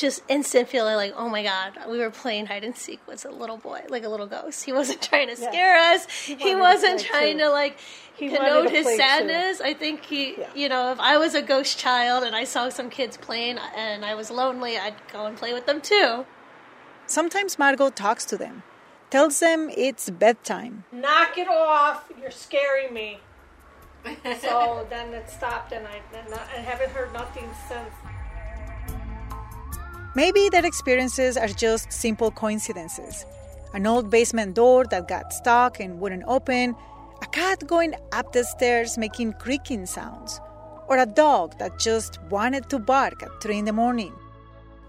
just 0.00 0.22
instant 0.28 0.68
feeling 0.68 0.96
like, 0.96 1.12
oh 1.16 1.28
my 1.28 1.42
god, 1.42 1.74
we 1.88 1.98
were 1.98 2.10
playing 2.10 2.46
hide 2.46 2.64
and 2.64 2.74
seek 2.76 3.06
with 3.06 3.24
a 3.26 3.30
little 3.30 3.58
boy, 3.58 3.82
like 3.88 4.02
a 4.04 4.08
little 4.08 4.26
ghost. 4.26 4.64
He 4.64 4.72
wasn't 4.72 5.02
trying 5.02 5.28
to 5.28 5.36
scare 5.36 5.76
yeah. 5.76 5.94
us. 5.94 6.10
He, 6.10 6.34
he 6.36 6.56
wasn't 6.56 7.00
to 7.00 7.04
trying 7.04 7.38
too. 7.38 7.44
to 7.44 7.50
like 7.50 7.78
he 8.16 8.28
connote 8.30 8.70
his 8.70 8.86
sadness. 8.96 9.58
Too. 9.58 9.64
I 9.64 9.74
think 9.74 10.04
he, 10.04 10.36
yeah. 10.38 10.48
you 10.54 10.68
know, 10.68 10.92
if 10.92 10.98
I 10.98 11.18
was 11.18 11.34
a 11.34 11.42
ghost 11.42 11.78
child 11.78 12.24
and 12.24 12.34
I 12.34 12.44
saw 12.44 12.68
some 12.70 12.90
kids 12.90 13.16
playing 13.16 13.58
and 13.76 14.04
I 14.04 14.14
was 14.14 14.30
lonely, 14.30 14.78
I'd 14.78 14.94
go 15.12 15.26
and 15.26 15.36
play 15.36 15.52
with 15.52 15.66
them 15.66 15.80
too. 15.80 16.24
Sometimes 17.06 17.58
Margot 17.58 17.90
talks 17.90 18.24
to 18.26 18.38
them, 18.38 18.62
tells 19.10 19.40
them 19.40 19.70
it's 19.76 20.08
bedtime. 20.08 20.84
Knock 20.92 21.36
it 21.36 21.48
off! 21.48 22.10
You're 22.20 22.30
scaring 22.30 22.94
me. 22.94 23.20
so 24.40 24.86
then 24.88 25.12
it 25.12 25.28
stopped, 25.28 25.72
and 25.72 25.86
I, 25.86 26.00
and 26.16 26.34
I 26.34 26.60
haven't 26.60 26.90
heard 26.90 27.12
nothing 27.12 27.48
since. 27.68 27.94
Maybe 30.14 30.48
their 30.48 30.66
experiences 30.66 31.36
are 31.36 31.48
just 31.48 31.92
simple 31.92 32.30
coincidences. 32.30 33.24
An 33.74 33.86
old 33.86 34.10
basement 34.10 34.54
door 34.54 34.84
that 34.86 35.06
got 35.06 35.32
stuck 35.32 35.78
and 35.78 36.00
wouldn't 36.00 36.24
open, 36.26 36.74
a 37.22 37.26
cat 37.26 37.66
going 37.66 37.94
up 38.12 38.32
the 38.32 38.42
stairs 38.42 38.98
making 38.98 39.34
creaking 39.34 39.86
sounds, 39.86 40.40
or 40.88 40.98
a 40.98 41.06
dog 41.06 41.56
that 41.58 41.78
just 41.78 42.20
wanted 42.30 42.68
to 42.70 42.78
bark 42.78 43.22
at 43.22 43.42
3 43.42 43.58
in 43.58 43.64
the 43.66 43.72
morning. 43.72 44.12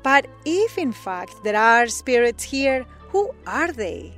But 0.02 0.26
if 0.46 0.78
in 0.78 0.92
fact 0.92 1.44
there 1.44 1.58
are 1.58 1.88
spirits 1.88 2.44
here, 2.44 2.86
who 3.10 3.32
are 3.46 3.72
they? 3.72 4.14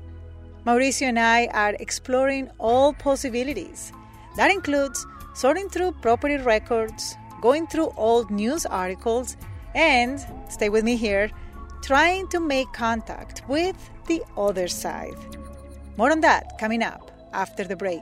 Mauricio 0.66 1.08
and 1.08 1.20
I 1.20 1.48
are 1.48 1.76
exploring 1.80 2.50
all 2.58 2.94
possibilities. 2.94 3.92
That 4.36 4.52
includes 4.52 5.06
sorting 5.34 5.70
through 5.70 5.94
property 6.02 6.38
records, 6.38 7.16
going 7.42 7.68
through 7.68 7.94
old 7.98 8.32
news 8.32 8.66
articles, 8.66 9.38
and, 9.76 10.24
stay 10.50 10.70
with 10.70 10.84
me 10.84 10.96
here, 10.96 11.30
trying 11.82 12.28
to 12.30 12.40
make 12.40 12.72
contact 12.74 13.44
with 13.48 13.78
the 14.08 14.24
other 14.38 14.68
side. 14.68 15.18
More 15.98 16.12
on 16.12 16.22
that 16.22 16.58
coming 16.60 16.84
up 16.84 17.12
after 17.34 17.64
the 17.64 17.76
break. 17.76 18.02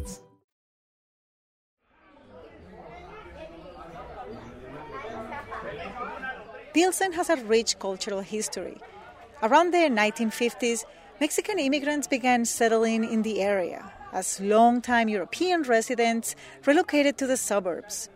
Pilsen 6.73 7.11
has 7.13 7.29
a 7.29 7.35
rich 7.35 7.77
cultural 7.79 8.21
history. 8.21 8.77
Around 9.43 9.73
the 9.73 9.89
1950s, 9.89 10.85
Mexican 11.19 11.59
immigrants 11.59 12.07
began 12.07 12.45
settling 12.45 13.03
in 13.03 13.23
the 13.23 13.41
area 13.41 13.91
as 14.13 14.39
long-time 14.39 15.09
European 15.09 15.63
residents 15.63 16.33
relocated 16.65 17.17
to 17.17 17.27
the 17.27 17.35
suburbs. 17.35 18.09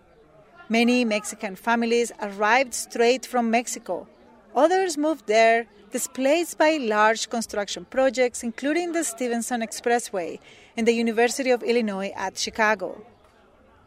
Many 0.70 1.04
Mexican 1.04 1.56
families 1.56 2.14
arrived 2.22 2.74
straight 2.74 3.26
from 3.26 3.52
Mexico. 3.52 4.08
Others 4.56 4.98
moved 4.98 5.28
there, 5.28 5.68
displaced 5.92 6.58
by 6.58 6.78
large 6.78 7.30
construction 7.30 7.86
projects, 7.86 8.42
including 8.42 8.94
the 8.94 9.04
Stevenson 9.04 9.62
Expressway 9.62 10.40
and 10.78 10.88
the 10.88 10.94
University 10.94 11.52
of 11.52 11.62
Illinois 11.62 12.14
at 12.16 12.38
Chicago. 12.38 13.06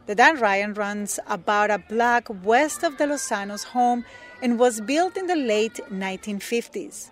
The 0.09 0.15
Dan 0.15 0.39
Ryan 0.39 0.73
runs 0.73 1.19
about 1.27 1.69
a 1.69 1.77
block 1.77 2.29
west 2.43 2.81
of 2.81 2.97
the 2.97 3.03
Lozanos' 3.03 3.63
home 3.63 4.05
and 4.41 4.57
was 4.57 4.81
built 4.81 5.15
in 5.15 5.27
the 5.27 5.35
late 5.35 5.79
1950s. 5.91 7.11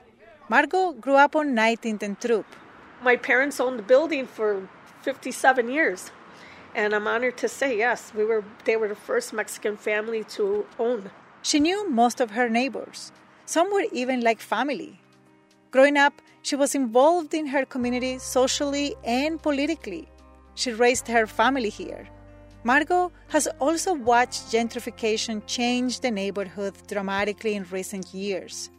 Margot 0.49 0.93
grew 0.93 1.13
up 1.13 1.35
on 1.35 1.55
19th 1.55 2.01
and 2.01 2.19
Throop. 2.19 2.47
My 3.03 3.15
parents 3.15 3.59
owned 3.59 3.77
the 3.77 3.83
building 3.83 4.25
for 4.25 4.67
57 5.03 5.69
years, 5.69 6.09
and 6.73 6.95
I'm 6.95 7.05
honored 7.05 7.37
to 7.37 7.47
say 7.47 7.77
yes, 7.77 8.11
we 8.15 8.25
were 8.25 8.43
they 8.65 8.75
were 8.75 8.87
the 8.87 8.95
first 8.95 9.31
Mexican 9.31 9.77
family 9.77 10.23
to 10.35 10.65
own. 10.79 11.11
She 11.43 11.59
knew 11.59 11.87
most 11.87 12.19
of 12.19 12.31
her 12.31 12.49
neighbors. 12.49 13.11
Some 13.45 13.71
were 13.71 13.85
even 13.91 14.21
like 14.21 14.39
family. 14.41 14.99
Growing 15.69 15.97
up, 15.97 16.19
she 16.41 16.55
was 16.55 16.73
involved 16.73 17.35
in 17.35 17.45
her 17.45 17.63
community 17.63 18.17
socially 18.17 18.95
and 19.03 19.39
politically. 19.39 20.07
She 20.55 20.71
raised 20.71 21.07
her 21.09 21.27
family 21.27 21.69
here. 21.69 22.07
Margot 22.63 23.11
has 23.29 23.47
also 23.59 23.93
watched 23.93 24.51
gentrification 24.51 25.41
change 25.45 25.99
the 25.99 26.11
neighborhood 26.11 26.73
dramatically 26.87 27.55
in 27.55 27.65
recent 27.71 28.13
years. 28.13 28.69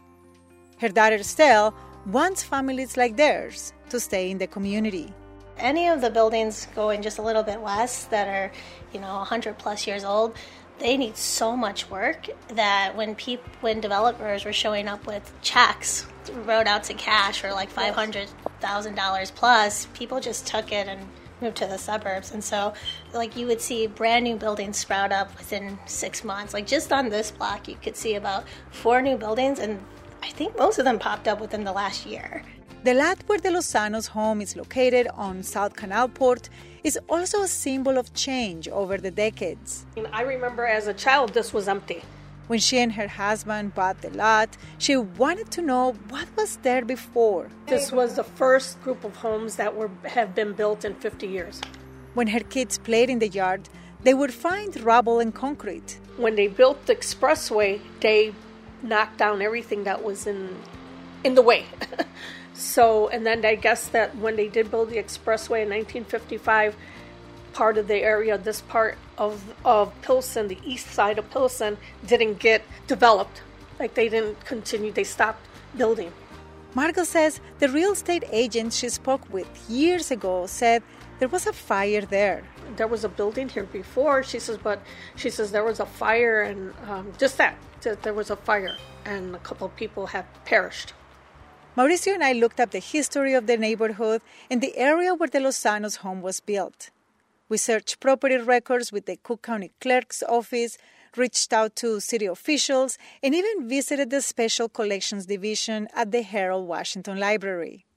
Her 0.79 0.89
daughter 0.89 1.15
Estelle 1.15 1.73
wants 2.05 2.43
families 2.43 2.97
like 2.97 3.17
theirs 3.17 3.73
to 3.89 3.99
stay 3.99 4.31
in 4.31 4.37
the 4.37 4.47
community. 4.47 5.13
Any 5.57 5.87
of 5.87 6.01
the 6.01 6.09
buildings 6.09 6.67
going 6.75 7.01
just 7.01 7.17
a 7.17 7.21
little 7.21 7.43
bit 7.43 7.59
west 7.59 8.09
that 8.11 8.27
are, 8.27 8.51
you 8.93 8.99
know, 8.99 9.15
100 9.15 9.57
plus 9.57 9.85
years 9.87 10.03
old, 10.03 10.35
they 10.79 10.95
need 10.95 11.17
so 11.17 11.55
much 11.57 11.89
work 11.89 12.27
that 12.49 12.95
when 12.95 13.15
peop- 13.15 13.55
when 13.59 13.81
developers 13.81 14.45
were 14.45 14.53
showing 14.53 14.87
up 14.87 15.05
with 15.05 15.29
checks 15.41 16.05
wrote 16.45 16.67
out 16.67 16.83
to 16.85 16.93
cash 16.93 17.41
for 17.41 17.51
like 17.51 17.73
$500,000 17.73 19.35
plus, 19.35 19.87
people 19.93 20.19
just 20.19 20.47
took 20.47 20.71
it 20.71 20.87
and 20.87 21.01
moved 21.41 21.57
to 21.57 21.67
the 21.67 21.77
suburbs. 21.77 22.31
And 22.31 22.43
so, 22.43 22.73
like, 23.13 23.35
you 23.35 23.47
would 23.47 23.61
see 23.61 23.87
brand 23.87 24.23
new 24.23 24.35
buildings 24.35 24.77
sprout 24.77 25.11
up 25.11 25.37
within 25.37 25.79
six 25.85 26.23
months. 26.23 26.53
Like, 26.53 26.67
just 26.67 26.91
on 26.91 27.09
this 27.09 27.31
block, 27.31 27.67
you 27.67 27.75
could 27.81 27.95
see 27.95 28.15
about 28.15 28.45
four 28.71 29.01
new 29.01 29.17
buildings, 29.17 29.59
and 29.59 29.79
I 30.21 30.29
think 30.29 30.57
most 30.57 30.79
of 30.79 30.85
them 30.85 30.99
popped 30.99 31.27
up 31.27 31.39
within 31.39 31.63
the 31.63 31.71
last 31.71 32.05
year. 32.05 32.43
The 32.83 32.93
lot 32.93 33.17
where 33.27 33.39
the 33.39 33.49
Lozanos' 33.49 34.07
home 34.07 34.39
is 34.39 34.55
located 34.55 35.07
on 35.13 35.43
South 35.43 35.75
Canalport 35.75 36.47
is 36.83 36.97
also 37.09 37.41
a 37.41 37.47
symbol 37.47 37.97
of 37.97 38.13
change 38.13 38.69
over 38.69 38.97
the 38.97 39.11
decades. 39.11 39.85
I 40.13 40.21
remember 40.21 40.65
as 40.65 40.87
a 40.87 40.93
child, 40.93 41.33
this 41.33 41.53
was 41.53 41.67
empty. 41.67 42.03
When 42.49 42.57
she 42.57 42.79
and 42.79 42.93
her 42.93 43.07
husband 43.07 43.75
bought 43.75 44.01
the 44.01 44.09
lot, 44.09 44.57
she 44.79 44.97
wanted 44.97 45.51
to 45.51 45.61
know 45.61 45.91
what 46.09 46.27
was 46.35 46.57
there 46.63 46.83
before. 46.83 47.47
This 47.67 47.91
was 47.91 48.15
the 48.15 48.23
first 48.23 48.81
group 48.81 49.03
of 49.03 49.17
homes 49.17 49.57
that 49.57 49.75
were 49.75 49.91
have 50.05 50.33
been 50.33 50.53
built 50.53 50.83
in 50.83 50.95
50 50.95 51.27
years. 51.27 51.61
When 52.15 52.25
her 52.29 52.39
kids 52.39 52.79
played 52.79 53.07
in 53.11 53.19
the 53.19 53.27
yard, 53.27 53.69
they 54.01 54.15
would 54.15 54.33
find 54.33 54.75
rubble 54.81 55.19
and 55.19 55.31
concrete. 55.31 55.99
When 56.17 56.33
they 56.33 56.47
built 56.47 56.87
the 56.87 56.95
expressway, 56.95 57.81
they 57.99 58.33
knocked 58.81 59.19
down 59.19 59.43
everything 59.43 59.83
that 59.83 60.03
was 60.03 60.25
in 60.25 60.57
in 61.23 61.35
the 61.35 61.43
way. 61.43 61.65
so, 62.55 63.09
and 63.09 63.27
then 63.27 63.45
I 63.45 63.53
guess 63.53 63.89
that 63.89 64.15
when 64.17 64.37
they 64.37 64.47
did 64.47 64.71
build 64.71 64.89
the 64.89 64.97
expressway 64.97 65.61
in 65.61 65.69
1955, 65.69 66.75
part 67.53 67.77
of 67.77 67.87
the 67.87 67.97
area, 67.97 68.37
this 68.37 68.61
part 68.61 68.97
of 69.17 69.43
of 69.65 69.93
Pilsen, 70.01 70.47
the 70.47 70.59
east 70.63 70.87
side 70.87 71.17
of 71.19 71.29
Pilsen, 71.29 71.77
didn't 72.05 72.39
get 72.39 72.61
developed. 72.87 73.41
Like 73.79 73.93
they 73.93 74.09
didn't 74.09 74.43
continue, 74.45 74.91
they 74.91 75.03
stopped 75.03 75.45
building. 75.77 76.11
Margot 76.75 77.03
says 77.03 77.41
the 77.59 77.69
real 77.69 77.93
estate 77.93 78.23
agent 78.31 78.73
she 78.73 78.89
spoke 78.89 79.21
with 79.33 79.47
years 79.69 80.11
ago 80.11 80.45
said 80.45 80.83
there 81.19 81.27
was 81.27 81.47
a 81.47 81.53
fire 81.53 82.01
there. 82.01 82.43
There 82.75 82.87
was 82.87 83.03
a 83.03 83.09
building 83.09 83.49
here 83.49 83.63
before. 83.63 84.23
She 84.23 84.39
says, 84.39 84.57
but 84.57 84.81
she 85.15 85.29
says 85.29 85.51
there 85.51 85.65
was 85.65 85.79
a 85.79 85.85
fire 85.85 86.41
and 86.43 86.73
um, 86.87 87.11
just 87.17 87.37
that, 87.37 87.55
that 87.81 88.03
there 88.03 88.13
was 88.13 88.29
a 88.29 88.35
fire 88.35 88.77
and 89.03 89.35
a 89.35 89.39
couple 89.39 89.67
of 89.67 89.75
people 89.75 90.07
have 90.07 90.25
perished. 90.45 90.93
Mauricio 91.75 92.13
and 92.13 92.23
I 92.23 92.33
looked 92.33 92.59
up 92.59 92.71
the 92.71 92.79
history 92.79 93.33
of 93.33 93.47
the 93.47 93.57
neighborhood 93.57 94.21
and 94.49 94.61
the 94.61 94.77
area 94.77 95.13
where 95.13 95.29
the 95.29 95.39
Lozanos 95.39 95.97
home 95.97 96.21
was 96.21 96.39
built. 96.39 96.89
We 97.49 97.57
searched 97.57 97.99
property 97.99 98.37
records 98.37 98.91
with 98.91 99.07
the 99.07 99.17
Cook 99.17 99.41
County 99.41 99.71
Clerk's 99.81 100.21
office, 100.21 100.77
reached 101.17 101.51
out 101.51 101.75
to 101.77 101.99
city 101.99 102.27
officials, 102.27 102.99
and 103.23 103.33
even 103.33 103.67
visited 103.67 104.11
the 104.11 104.21
Special 104.21 104.69
Collections 104.69 105.25
Division 105.25 105.87
at 105.95 106.11
the 106.11 106.21
Harold 106.21 106.67
Washington 106.67 107.19
Library. 107.19 107.87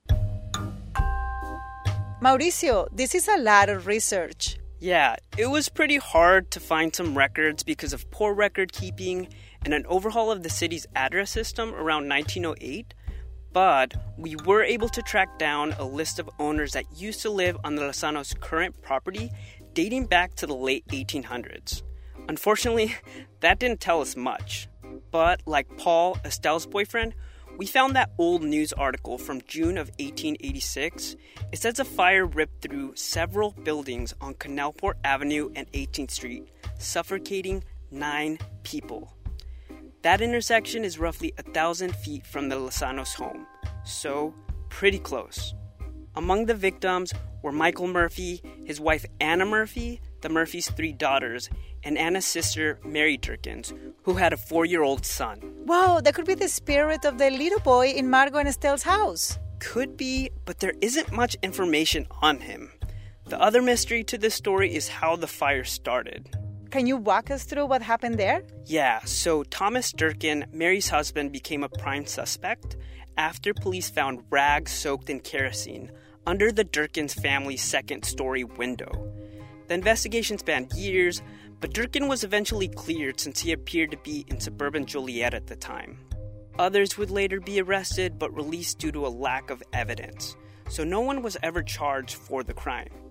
Mauricio, 2.23 2.89
this 2.97 3.15
is 3.15 3.29
a 3.29 3.37
lot 3.37 3.69
of 3.69 3.87
research. 3.87 4.57
Yeah, 4.81 5.17
it 5.37 5.51
was 5.51 5.69
pretty 5.69 5.99
hard 5.99 6.51
to 6.53 6.59
find 6.59 6.97
some 6.97 7.15
records 7.15 7.63
because 7.63 7.93
of 7.93 8.11
poor 8.11 8.33
record 8.33 8.73
keeping 8.73 9.29
and 9.67 9.75
an 9.75 9.85
overhaul 9.87 10.33
of 10.33 10.45
the 10.45 10.51
city's 10.51 10.87
address 10.97 11.31
system 11.31 11.75
around 11.75 12.09
1908. 12.09 12.95
But 13.53 13.95
we 14.17 14.37
were 14.47 14.63
able 14.63 14.89
to 14.89 15.03
track 15.03 15.39
down 15.39 15.73
a 15.79 15.85
list 15.85 16.19
of 16.19 16.31
owners 16.39 16.73
that 16.73 16.85
used 16.97 17.21
to 17.23 17.31
live 17.31 17.57
on 17.65 17.75
the 17.75 17.83
Lozanos' 17.83 18.39
current 18.39 18.81
property 18.83 19.31
dating 19.75 20.07
back 20.07 20.35
to 20.37 20.47
the 20.47 20.55
late 20.55 20.87
1800s. 20.89 21.83
Unfortunately, 22.29 22.95
that 23.41 23.59
didn't 23.59 23.81
tell 23.81 24.01
us 24.01 24.17
much. 24.17 24.69
But 25.11 25.43
like 25.47 25.77
Paul, 25.77 26.17
Estelle's 26.25 26.67
boyfriend, 26.67 27.15
we 27.59 27.67
found 27.67 27.95
that 27.97 28.11
old 28.17 28.43
news 28.43 28.73
article 28.73 29.19
from 29.19 29.43
June 29.43 29.77
of 29.77 29.89
1886. 29.99 31.17
It 31.53 31.59
says 31.59 31.79
a 31.79 31.85
fire 31.85 32.25
ripped 32.25 32.63
through 32.63 32.97
several 32.97 33.51
buildings 33.51 34.15
on 34.23 34.35
Canalport 34.35 34.95
Avenue 35.05 35.51
and 35.55 35.71
18th 35.73 36.11
Street, 36.11 36.49
suffocating 36.79 37.63
nine 37.91 38.39
people. 38.63 39.15
That 40.03 40.21
intersection 40.21 40.85
is 40.85 40.99
roughly 40.99 41.33
a 41.39 41.45
thousand 41.45 41.95
feet 41.95 42.27
from 42.27 42.49
the 42.49 42.57
Lozanos' 42.57 43.15
home, 43.15 43.47
so 43.85 44.35
pretty 44.69 44.99
close. 44.99 45.55
Among 46.17 46.47
the 46.47 46.55
victims 46.55 47.13
were 47.41 47.53
Michael 47.53 47.87
Murphy, 47.87 48.43
his 48.65 48.81
wife 48.81 49.07
Anna 49.21 49.47
Murphy, 49.47 50.01
the 50.21 50.29
Murphys' 50.29 50.69
three 50.71 50.93
daughters, 50.93 51.49
and 51.85 51.97
Anna's 51.97 52.27
sister, 52.27 52.81
Mary 52.85 53.17
Durkins, 53.17 53.73
who 54.03 54.15
had 54.15 54.33
a 54.33 54.37
four 54.37 54.65
year 54.65 54.83
old 54.83 55.07
son. 55.07 55.41
Wow, 55.67 56.01
that 56.01 56.15
could 56.15 56.27
be 56.27 56.35
the 56.35 56.49
spirit 56.49 57.05
of 57.05 57.19
the 57.19 57.31
little 57.31 57.61
boy 57.61 57.91
in 57.91 58.11
Margot 58.11 58.39
and 58.39 58.49
Estelle's 58.49 58.83
house. 58.83 59.39
Could 59.61 59.97
be, 59.97 60.31
but 60.45 60.59
there 60.59 60.75
isn't 60.81 61.13
much 61.13 61.37
information 61.45 62.09
on 62.21 62.41
him. 62.41 62.73
The 63.27 63.41
other 63.41 63.63
mystery 63.63 64.03
to 64.05 64.19
this 64.19 64.35
story 64.35 64.75
is 64.75 64.89
how 64.89 65.15
the 65.15 65.29
fire 65.29 65.63
started. 65.63 66.29
Can 66.73 66.87
you 66.87 66.97
walk 66.97 67.31
us 67.31 67.45
through 67.45 67.67
what 67.67 67.83
happened 67.83 68.19
there? 68.19 68.45
Yeah, 68.65 69.01
so 69.05 69.43
Thomas 69.43 69.93
Durkin, 69.93 70.47
Mary's 70.55 70.89
husband, 70.89 71.31
became 71.31 71.63
a 71.63 71.69
prime 71.69 72.07
suspect 72.07 72.79
after 73.19 73.53
police 73.53 73.91
found 73.91 74.25
rags 74.31 74.73
soaked 74.73 75.11
in 75.11 75.21
kerosene 75.21 75.93
under 76.27 76.51
the 76.51 76.65
Durkins 76.65 77.13
family's 77.13 77.63
second 77.63 78.07
story 78.07 78.45
window. 78.45 78.91
The 79.69 79.75
investigation 79.75 80.39
spanned 80.39 80.73
years, 80.73 81.21
but 81.61 81.75
Durkin 81.75 82.09
was 82.09 82.25
eventually 82.25 82.69
cleared 82.69 83.21
since 83.21 83.41
he 83.41 83.53
appeared 83.53 83.91
to 83.91 83.99
be 83.99 84.25
in 84.29 84.41
suburban 84.41 84.87
Joliet 84.87 85.35
at 85.35 85.49
the 85.49 85.57
time. 85.57 85.99
Others 86.59 86.97
would 86.97 87.11
later 87.11 87.39
be 87.39 87.61
arrested 87.61 88.19
but 88.19 88.35
released 88.35 88.79
due 88.79 88.93
to 88.93 89.07
a 89.07 89.09
lack 89.09 89.51
of 89.51 89.63
evidence, 89.75 90.37
so 90.71 90.85
no 90.85 91.03
one 91.03 91.21
was 91.21 91.37
ever 91.43 91.63
charged 91.63 92.15
for 92.15 92.43
the 92.43 92.55
crime. 92.55 93.02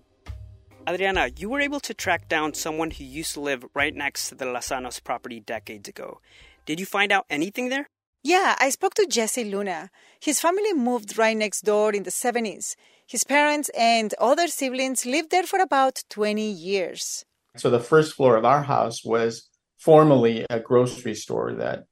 Adriana, 0.89 1.29
you 1.37 1.47
were 1.47 1.59
able 1.59 1.79
to 1.79 1.93
track 1.93 2.27
down 2.27 2.53
someone 2.53 2.89
who 2.91 3.03
used 3.03 3.33
to 3.35 3.39
live 3.39 3.63
right 3.75 3.95
next 3.95 4.29
to 4.29 4.35
the 4.35 4.45
Lozanos 4.45 5.03
property 5.03 5.39
decades 5.39 5.87
ago. 5.87 6.19
Did 6.65 6.79
you 6.79 6.85
find 6.87 7.11
out 7.11 7.25
anything 7.29 7.69
there? 7.69 7.87
Yeah, 8.23 8.55
I 8.59 8.69
spoke 8.71 8.95
to 8.95 9.05
Jesse 9.05 9.43
Luna. 9.43 9.91
His 10.19 10.39
family 10.39 10.73
moved 10.73 11.17
right 11.17 11.37
next 11.37 11.61
door 11.61 11.93
in 11.93 12.03
the 12.03 12.09
70s. 12.09 12.75
His 13.05 13.23
parents 13.23 13.69
and 13.77 14.13
other 14.19 14.47
siblings 14.47 15.05
lived 15.05 15.29
there 15.29 15.43
for 15.43 15.59
about 15.59 16.03
20 16.09 16.49
years. 16.49 17.25
So 17.57 17.69
the 17.69 17.79
first 17.79 18.15
floor 18.15 18.35
of 18.35 18.45
our 18.45 18.63
house 18.63 19.05
was 19.05 19.49
formerly 19.77 20.45
a 20.49 20.59
grocery 20.59 21.15
store 21.15 21.53
that 21.53 21.85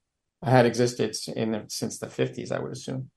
had 0.43 0.65
existed 0.65 1.15
in 1.35 1.65
since 1.69 1.99
the 1.99 2.07
50s, 2.07 2.51
I 2.51 2.59
would 2.59 2.71
assume. 2.71 3.11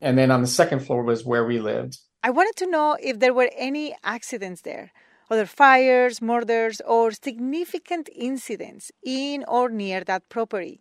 And 0.00 0.18
then 0.18 0.30
on 0.30 0.42
the 0.42 0.48
second 0.48 0.80
floor 0.80 1.02
was 1.02 1.24
where 1.24 1.46
we 1.46 1.60
lived. 1.60 1.98
I 2.22 2.30
wanted 2.30 2.56
to 2.56 2.70
know 2.70 2.96
if 3.00 3.20
there 3.20 3.34
were 3.34 3.50
any 3.56 3.94
accidents 4.02 4.62
there 4.62 4.92
other 5.34 5.46
fires, 5.46 6.22
murders, 6.22 6.80
or 6.86 7.12
significant 7.12 8.08
incidents 8.14 8.90
in 9.04 9.44
or 9.48 9.68
near 9.68 10.02
that 10.04 10.28
property. 10.28 10.80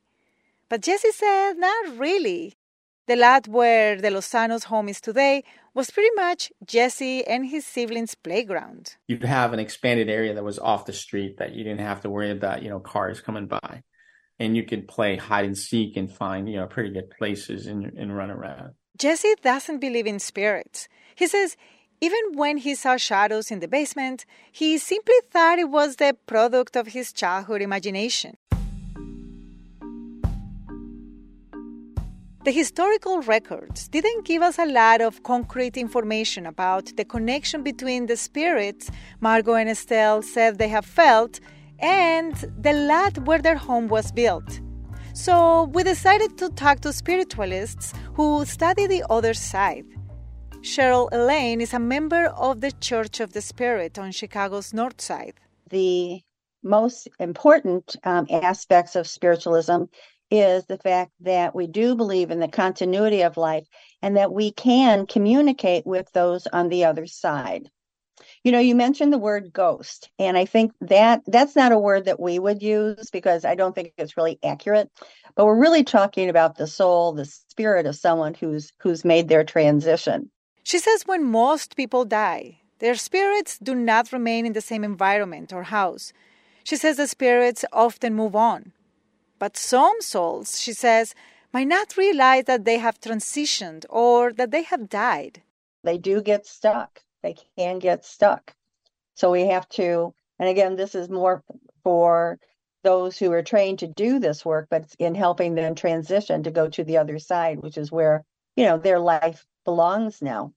But 0.70 0.82
Jesse 0.82 1.12
said 1.12 1.54
not 1.58 1.98
really. 1.98 2.56
The 3.06 3.18
lot 3.18 3.50
where 3.50 4.00
the 4.00 4.08
Lozanos' 4.08 4.64
home 4.66 4.88
is 4.88 5.02
today 5.02 5.44
was 5.74 5.92
pretty 5.92 6.16
much 6.16 6.54
Jesse 6.66 7.26
and 7.28 7.46
his 7.46 7.66
siblings' 7.66 8.16
playground. 8.16 8.96
You'd 9.08 9.24
have 9.24 9.52
an 9.52 9.60
expanded 9.60 10.10
area 10.10 10.34
that 10.34 10.44
was 10.44 10.58
off 10.58 10.86
the 10.86 10.94
street 10.94 11.38
that 11.40 11.54
you 11.54 11.66
didn't 11.66 11.82
have 11.82 12.02
to 12.02 12.10
worry 12.10 12.32
about, 12.32 12.64
you 12.64 12.70
know, 12.70 12.80
cars 12.80 13.20
coming 13.20 13.48
by. 13.48 13.84
And 14.40 14.56
you 14.56 14.64
could 14.64 14.88
play 14.88 15.18
hide 15.18 15.46
and 15.46 15.58
seek 15.58 15.98
and 15.98 16.10
find, 16.10 16.48
you 16.48 16.56
know, 16.56 16.68
pretty 16.68 16.92
good 16.92 17.10
places 17.10 17.68
and, 17.68 17.86
and 17.98 18.16
run 18.16 18.32
around. 18.32 18.76
Jesse 18.98 19.36
doesn't 19.42 19.80
believe 19.80 20.08
in 20.08 20.20
spirits. 20.20 20.88
He 21.16 21.28
says 21.28 21.58
even 22.04 22.24
when 22.34 22.58
he 22.58 22.76
saw 22.76 22.98
shadows 22.98 23.50
in 23.50 23.62
the 23.62 23.68
basement, 23.78 24.26
he 24.52 24.78
simply 24.78 25.20
thought 25.32 25.58
it 25.58 25.70
was 25.70 25.96
the 25.96 26.14
product 26.26 26.76
of 26.76 26.88
his 26.88 27.14
childhood 27.14 27.62
imagination. 27.62 28.36
The 32.44 32.52
historical 32.52 33.22
records 33.22 33.88
didn't 33.88 34.26
give 34.26 34.42
us 34.42 34.60
a 34.60 34.66
lot 34.66 35.00
of 35.00 35.24
concrete 35.24 35.78
information 35.78 36.46
about 36.46 36.92
the 36.98 37.06
connection 37.06 37.64
between 37.64 38.08
the 38.08 38.18
spirits 38.18 38.92
Margot 39.22 39.54
and 39.54 39.70
Estelle 39.70 40.22
said 40.22 40.58
they 40.58 40.68
have 40.68 40.86
felt 40.86 41.40
and 41.80 42.36
the 42.60 42.74
lot 42.74 43.18
where 43.20 43.42
their 43.42 43.56
home 43.56 43.88
was 43.88 44.12
built. 44.12 44.60
So 45.14 45.70
we 45.74 45.84
decided 45.84 46.38
to 46.40 46.50
talk 46.50 46.82
to 46.82 46.92
spiritualists 46.92 47.94
who 48.16 48.44
study 48.44 48.88
the 48.88 49.06
other 49.10 49.34
side. 49.34 49.93
Cheryl 50.64 51.10
Elaine 51.12 51.60
is 51.60 51.74
a 51.74 51.80
member 51.80 52.28
of 52.28 52.62
the 52.62 52.72
Church 52.72 53.20
of 53.20 53.34
the 53.34 53.42
Spirit 53.42 54.00
on 54.00 54.14
Chicago's 54.14 54.74
North 54.74 55.02
Side. 55.02 55.34
The 55.70 56.22
most 56.64 57.10
important 57.20 57.98
um, 58.06 58.28
aspects 58.32 58.96
of 58.96 59.06
spiritualism 59.06 59.84
is 60.32 60.66
the 60.66 60.78
fact 60.78 61.12
that 61.20 61.54
we 61.54 61.68
do 61.68 61.96
believe 61.96 62.32
in 62.32 62.40
the 62.40 62.48
continuity 62.48 63.24
of 63.24 63.36
life 63.36 63.68
and 64.02 64.16
that 64.16 64.32
we 64.32 64.54
can 64.54 65.06
communicate 65.06 65.86
with 65.86 66.10
those 66.14 66.48
on 66.48 66.70
the 66.70 66.86
other 66.86 67.08
side. 67.08 67.70
You 68.46 68.54
know, 68.54 68.60
you 68.60 68.74
mentioned 68.74 69.12
the 69.12 69.18
word 69.18 69.52
ghost, 69.52 70.10
and 70.18 70.38
I 70.38 70.46
think 70.46 70.72
that 70.80 71.24
that's 71.28 71.58
not 71.58 71.74
a 71.74 71.78
word 71.78 72.06
that 72.06 72.22
we 72.22 72.40
would 72.40 72.62
use 72.62 73.10
because 73.12 73.44
I 73.44 73.56
don't 73.56 73.76
think 73.76 73.92
it's 73.98 74.16
really 74.16 74.40
accurate. 74.42 74.90
But 75.36 75.46
we're 75.46 75.60
really 75.60 75.84
talking 75.84 76.30
about 76.30 76.56
the 76.56 76.68
soul, 76.68 77.12
the 77.12 77.26
spirit 77.26 77.86
of 77.86 77.98
someone 77.98 78.34
who's 78.34 78.72
who's 78.80 79.04
made 79.04 79.28
their 79.28 79.44
transition. 79.44 80.32
She 80.64 80.80
says 80.80 81.04
when 81.06 81.24
most 81.24 81.76
people 81.76 82.06
die, 82.06 82.60
their 82.80 82.96
spirits 82.96 83.60
do 83.60 83.76
not 83.76 84.12
remain 84.12 84.46
in 84.46 84.54
the 84.54 84.62
same 84.62 84.84
environment 84.84 85.54
or 85.54 85.64
house. 85.64 86.14
She 86.64 86.78
says 86.78 86.98
the 86.98 87.08
spirits 87.08 87.66
often 87.74 88.14
move 88.14 88.36
on. 88.36 88.72
But 89.40 89.58
some 89.58 90.00
souls, 90.00 90.60
she 90.62 90.72
says, 90.72 91.14
might 91.54 91.68
not 91.68 91.98
realize 91.98 92.46
that 92.46 92.66
they 92.66 92.78
have 92.78 93.00
transitioned 93.00 93.86
or 93.90 94.32
that 94.34 94.52
they 94.52 94.64
have 94.64 94.90
died. 94.90 95.42
They 95.84 95.98
do 95.98 96.22
get 96.22 96.46
stuck. 96.46 97.02
They 97.22 97.36
can 97.58 97.80
get 97.80 98.06
stuck. 98.06 98.56
So 99.16 99.32
we 99.32 99.48
have 99.48 99.68
to, 99.70 100.14
and 100.40 100.50
again, 100.50 100.76
this 100.76 100.96
is 100.96 101.10
more 101.10 101.44
for 101.84 102.40
those 102.84 103.18
who 103.18 103.32
are 103.32 103.44
trained 103.44 103.80
to 103.80 103.88
do 103.88 104.20
this 104.20 104.46
work, 104.46 104.68
but 104.70 104.86
in 104.98 105.14
helping 105.16 105.56
them 105.56 105.76
transition 105.76 106.44
to 106.44 106.52
go 106.52 106.70
to 106.70 106.84
the 106.84 106.98
other 106.98 107.20
side, 107.20 107.60
which 107.62 107.78
is 107.78 107.92
where, 107.92 108.24
you 108.56 108.66
know, 108.66 108.78
their 108.78 109.00
life 109.00 109.46
belongs 109.64 110.22
now. 110.22 110.54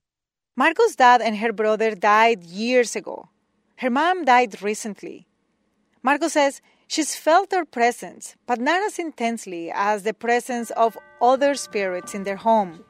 Margot's 0.55 0.95
dad 0.95 1.21
and 1.21 1.37
her 1.37 1.53
brother 1.53 1.95
died 1.95 2.43
years 2.43 2.95
ago. 2.95 3.29
Her 3.77 3.89
mom 3.89 4.25
died 4.25 4.61
recently. 4.61 5.27
Margot 6.01 6.29
says 6.29 6.61
She's 6.89 7.15
felt 7.15 7.49
their 7.49 7.65
presence, 7.65 8.35
but 8.45 8.59
not 8.61 8.81
as 8.81 8.97
intensely 8.97 9.69
as 9.73 10.03
the 10.03 10.13
presence 10.13 10.71
of 10.71 10.97
other 11.21 11.53
spirits 11.53 12.15
in 12.15 12.23
their 12.23 12.37
home. 12.37 12.83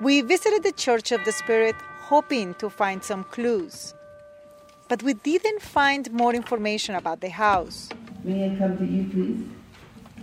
We 0.00 0.20
visited 0.20 0.64
the 0.64 0.72
Church 0.72 1.12
of 1.12 1.24
the 1.24 1.30
Spirit 1.30 1.76
hoping 2.00 2.54
to 2.54 2.68
find 2.68 3.04
some 3.04 3.22
clues, 3.24 3.94
but 4.88 5.04
we 5.04 5.14
didn't 5.14 5.62
find 5.62 6.12
more 6.12 6.34
information 6.34 6.96
about 6.96 7.20
the 7.20 7.30
house. 7.30 7.88
May 8.24 8.50
I 8.50 8.58
come 8.58 8.76
to 8.78 8.84
you, 8.84 9.04
please? 9.10 9.63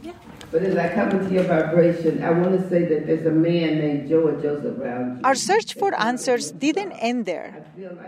Yeah. 0.02 0.14
But 0.52 0.64
as 0.64 0.76
I 0.76 0.94
come 0.94 1.12
into 1.12 1.34
your 1.34 1.44
vibration, 1.44 2.24
I 2.24 2.32
want 2.32 2.60
to 2.60 2.70
say 2.70 2.86
that 2.86 3.08
there's 3.08 3.26
a 3.26 3.32
man 3.32 3.80
named 3.80 4.10
Joe 4.10 4.30
Joseph 4.42 4.78
around 4.80 5.18
you. 5.18 5.22
Our 5.24 5.36
search 5.36 5.74
for 5.74 5.94
answers 6.00 6.52
didn't 6.52 6.94
end 6.94 7.26
there. 7.26 7.56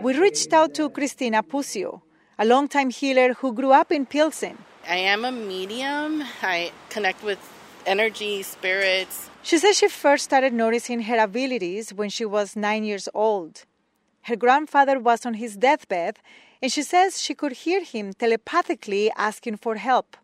We 0.02 0.18
reached 0.18 0.52
out 0.52 0.74
to 0.74 0.90
Cristina 0.90 1.42
Pucio, 1.42 2.02
a 2.38 2.44
longtime 2.44 2.90
healer 2.90 3.34
who 3.34 3.54
grew 3.54 3.72
up 3.72 3.90
in 3.90 4.04
Pilsen. 4.06 4.58
I 4.88 4.96
am 4.96 5.24
a 5.24 5.32
medium. 5.32 6.22
I 6.42 6.72
connect 6.90 7.22
with 7.24 7.38
energy, 7.86 8.42
spirits. 8.42 9.30
She 9.42 9.58
says 9.58 9.78
she 9.78 9.88
first 9.88 10.24
started 10.24 10.52
noticing 10.52 11.02
her 11.02 11.18
abilities 11.18 11.94
when 11.94 12.10
she 12.10 12.24
was 12.24 12.56
nine 12.56 12.84
years 12.84 13.08
old. 13.14 13.64
Her 14.22 14.36
grandfather 14.36 14.98
was 14.98 15.24
on 15.24 15.34
his 15.34 15.56
deathbed, 15.56 16.18
and 16.62 16.72
she 16.72 16.82
says 16.82 17.22
she 17.22 17.34
could 17.34 17.52
hear 17.52 17.82
him 17.82 18.12
telepathically 18.14 19.10
asking 19.16 19.58
for 19.58 19.76
help. 19.76 20.16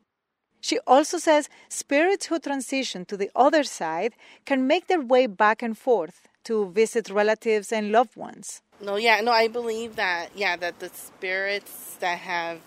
She 0.61 0.79
also 0.87 1.18
says 1.18 1.49
spirits 1.68 2.27
who 2.27 2.38
transition 2.38 3.05
to 3.07 3.16
the 3.16 3.31
other 3.35 3.64
side 3.64 4.14
can 4.44 4.66
make 4.66 4.87
their 4.87 5.01
way 5.01 5.27
back 5.27 5.62
and 5.62 5.77
forth 5.77 6.29
to 6.44 6.70
visit 6.70 7.11
relatives 7.11 7.73
and 7.73 7.92
loved 7.92 8.16
ones. 8.16 8.62
No, 8.81 8.96
yeah, 8.96 9.20
no, 9.20 9.33
I 9.33 9.49
believe 9.49 9.96
that, 9.96 10.31
yeah, 10.35 10.57
that 10.57 10.79
the 10.79 10.90
spirits 10.90 11.96
that 12.01 12.18
have 12.18 12.61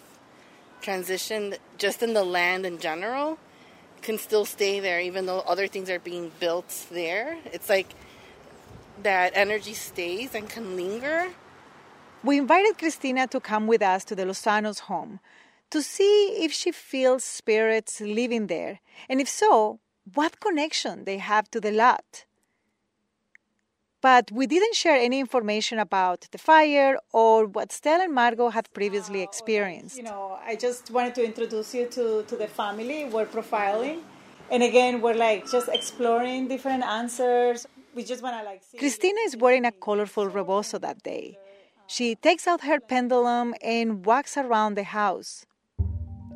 transitioned 0.81 1.57
just 1.77 2.03
in 2.03 2.13
the 2.13 2.23
land 2.23 2.65
in 2.65 2.77
general 2.79 3.37
can 4.01 4.17
still 4.17 4.45
stay 4.45 4.79
there 4.79 4.99
even 4.99 5.25
though 5.25 5.39
other 5.39 5.65
things 5.65 5.89
are 5.89 5.99
being 5.99 6.31
built 6.39 6.87
there. 6.91 7.37
It's 7.45 7.69
like 7.69 7.95
that 9.01 9.31
energy 9.35 9.73
stays 9.73 10.35
and 10.35 10.49
can 10.49 10.75
linger. 10.75 11.29
We 12.23 12.37
invited 12.37 12.77
Cristina 12.77 13.27
to 13.27 13.39
come 13.39 13.65
with 13.67 13.81
us 13.81 14.03
to 14.05 14.15
the 14.15 14.23
Lozanos 14.23 14.81
home 14.81 15.19
to 15.73 15.81
see 15.81 16.15
if 16.45 16.51
she 16.53 16.71
feels 16.71 17.23
spirits 17.23 17.99
living 17.99 18.45
there, 18.45 18.79
and 19.09 19.19
if 19.19 19.27
so, 19.27 19.79
what 20.13 20.39
connection 20.39 21.03
they 21.05 21.17
have 21.17 21.49
to 21.49 21.59
the 21.59 21.71
lot. 21.71 22.25
But 23.99 24.31
we 24.31 24.45
didn't 24.45 24.75
share 24.75 24.99
any 25.07 25.19
information 25.19 25.79
about 25.79 26.27
the 26.31 26.37
fire 26.37 26.99
or 27.11 27.47
what 27.47 27.71
Stella 27.71 28.03
and 28.03 28.13
Margot 28.13 28.49
had 28.49 28.71
previously 28.73 29.21
oh, 29.21 29.29
experienced. 29.29 29.97
You 29.97 30.03
know, 30.03 30.37
I 30.45 30.55
just 30.55 30.91
wanted 30.91 31.15
to 31.15 31.25
introduce 31.25 31.73
you 31.73 31.87
to, 31.97 32.23
to 32.29 32.35
the 32.35 32.47
family. 32.47 33.05
We're 33.05 33.25
profiling. 33.25 34.01
And 34.51 34.61
again, 34.61 35.01
we're 35.01 35.15
like 35.15 35.49
just 35.49 35.69
exploring 35.69 36.49
different 36.49 36.83
answers. 36.83 37.65
We 37.95 38.03
just 38.03 38.21
want 38.21 38.35
to 38.39 38.43
like 38.43 38.61
see. 38.63 38.77
Cristina 38.77 39.21
is 39.25 39.35
wearing 39.37 39.65
a 39.65 39.71
colorful 39.71 40.27
rebozo 40.27 40.77
that 40.79 41.01
day. 41.01 41.39
She 41.87 42.13
takes 42.13 42.45
out 42.45 42.61
her 42.61 42.79
pendulum 42.79 43.55
and 43.63 44.05
walks 44.05 44.37
around 44.37 44.75
the 44.75 44.83
house. 44.83 45.47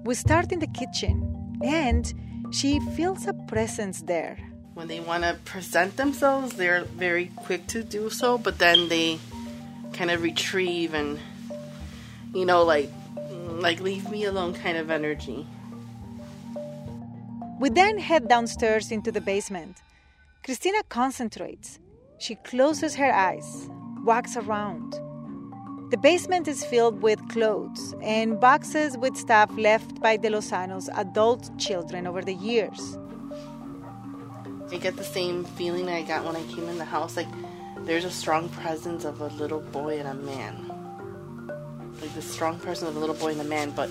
We 0.03 0.15
start 0.15 0.51
in 0.51 0.59
the 0.59 0.67
kitchen, 0.67 1.59
and 1.63 2.13
she 2.51 2.79
feels 2.95 3.27
a 3.27 3.33
presence 3.33 4.01
there. 4.03 4.37
When 4.73 4.87
they 4.87 4.99
want 4.99 5.23
to 5.23 5.35
present 5.45 5.97
themselves, 5.97 6.53
they're 6.53 6.83
very 6.83 7.31
quick 7.35 7.67
to 7.67 7.83
do 7.83 8.09
so, 8.09 8.37
but 8.37 8.59
then 8.59 8.89
they 8.89 9.19
kind 9.93 10.11
of 10.11 10.21
retrieve 10.21 10.93
and, 10.93 11.19
you 12.33 12.45
know, 12.45 12.63
like, 12.63 12.89
like 13.59 13.79
leave 13.81 14.09
me 14.09 14.25
alone 14.25 14.53
kind 14.53 14.77
of 14.77 14.91
energy. 14.91 15.45
We 17.59 17.69
then 17.69 17.97
head 17.97 18.27
downstairs 18.27 18.91
into 18.91 19.11
the 19.11 19.21
basement. 19.21 19.81
Cristina 20.43 20.83
concentrates. 20.89 21.79
She 22.19 22.35
closes 22.35 22.95
her 22.95 23.11
eyes, 23.11 23.67
walks 24.03 24.37
around. 24.37 24.95
The 25.89 25.95
basement 25.95 26.49
is 26.49 26.65
filled 26.65 27.01
with 27.01 27.29
clothes 27.29 27.95
and 28.01 28.41
boxes 28.41 28.97
with 28.97 29.15
stuff 29.15 29.49
left 29.57 30.01
by 30.01 30.17
the 30.17 30.27
Lozanos' 30.27 30.89
adult 30.97 31.57
children 31.57 32.05
over 32.05 32.21
the 32.21 32.33
years. 32.33 32.97
I 34.69 34.79
get 34.79 34.97
the 34.97 35.05
same 35.05 35.45
feeling 35.45 35.87
I 35.87 36.01
got 36.01 36.25
when 36.25 36.35
I 36.35 36.43
came 36.53 36.67
in 36.67 36.77
the 36.77 36.83
house. 36.83 37.15
Like 37.15 37.29
there's 37.85 38.03
a 38.03 38.11
strong 38.11 38.49
presence 38.49 39.05
of 39.05 39.21
a 39.21 39.27
little 39.27 39.61
boy 39.61 39.97
and 39.97 40.09
a 40.09 40.13
man. 40.13 40.73
Like 42.01 42.13
the 42.15 42.21
strong 42.21 42.59
presence 42.59 42.89
of 42.89 42.97
a 42.97 42.99
little 42.99 43.15
boy 43.15 43.31
and 43.31 43.39
a 43.39 43.45
man, 43.45 43.71
but 43.71 43.89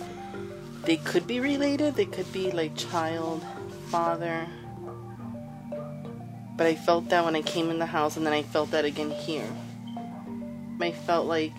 they 0.85 0.99
could 0.99 1.27
be 1.27 1.41
related. 1.41 1.95
They 1.95 2.05
could 2.05 2.31
be 2.31 2.51
like 2.51 2.77
child, 2.77 3.43
father. 3.87 4.47
But 6.59 6.67
I 6.67 6.75
felt 6.75 7.09
that 7.09 7.25
when 7.25 7.37
I 7.37 7.41
came 7.41 7.71
in 7.71 7.79
the 7.79 7.87
house, 7.87 8.19
and 8.19 8.27
then 8.27 8.35
I 8.35 8.43
felt 8.43 8.71
that 8.73 8.85
again 8.85 9.11
here. 9.11 9.49
I 10.79 10.93
felt 10.93 11.27
like 11.27 11.55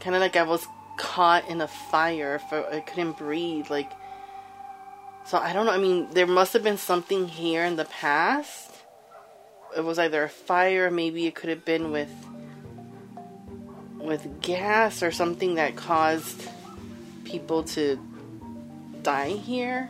kind 0.00 0.16
of 0.16 0.20
like 0.20 0.36
I 0.36 0.42
was 0.42 0.66
caught 0.96 1.48
in 1.48 1.60
a 1.60 1.68
fire. 1.68 2.38
For 2.38 2.66
I 2.72 2.80
couldn't 2.80 3.16
breathe. 3.16 3.70
Like 3.70 3.90
so 5.24 5.38
I 5.38 5.52
don't 5.52 5.66
know. 5.66 5.72
I 5.72 5.78
mean, 5.78 6.08
there 6.10 6.26
must 6.26 6.52
have 6.54 6.62
been 6.62 6.78
something 6.78 7.28
here 7.28 7.64
in 7.64 7.76
the 7.76 7.84
past. 7.84 8.70
It 9.76 9.84
was 9.84 9.98
either 9.98 10.24
a 10.24 10.28
fire, 10.28 10.90
maybe 10.90 11.26
it 11.26 11.36
could 11.36 11.50
have 11.50 11.64
been 11.64 11.92
with 11.92 12.10
with 13.96 14.40
gas 14.40 15.02
or 15.02 15.12
something 15.12 15.54
that 15.54 15.76
caused 15.76 16.48
people 17.24 17.62
to 17.62 17.98
die 19.02 19.30
here. 19.30 19.88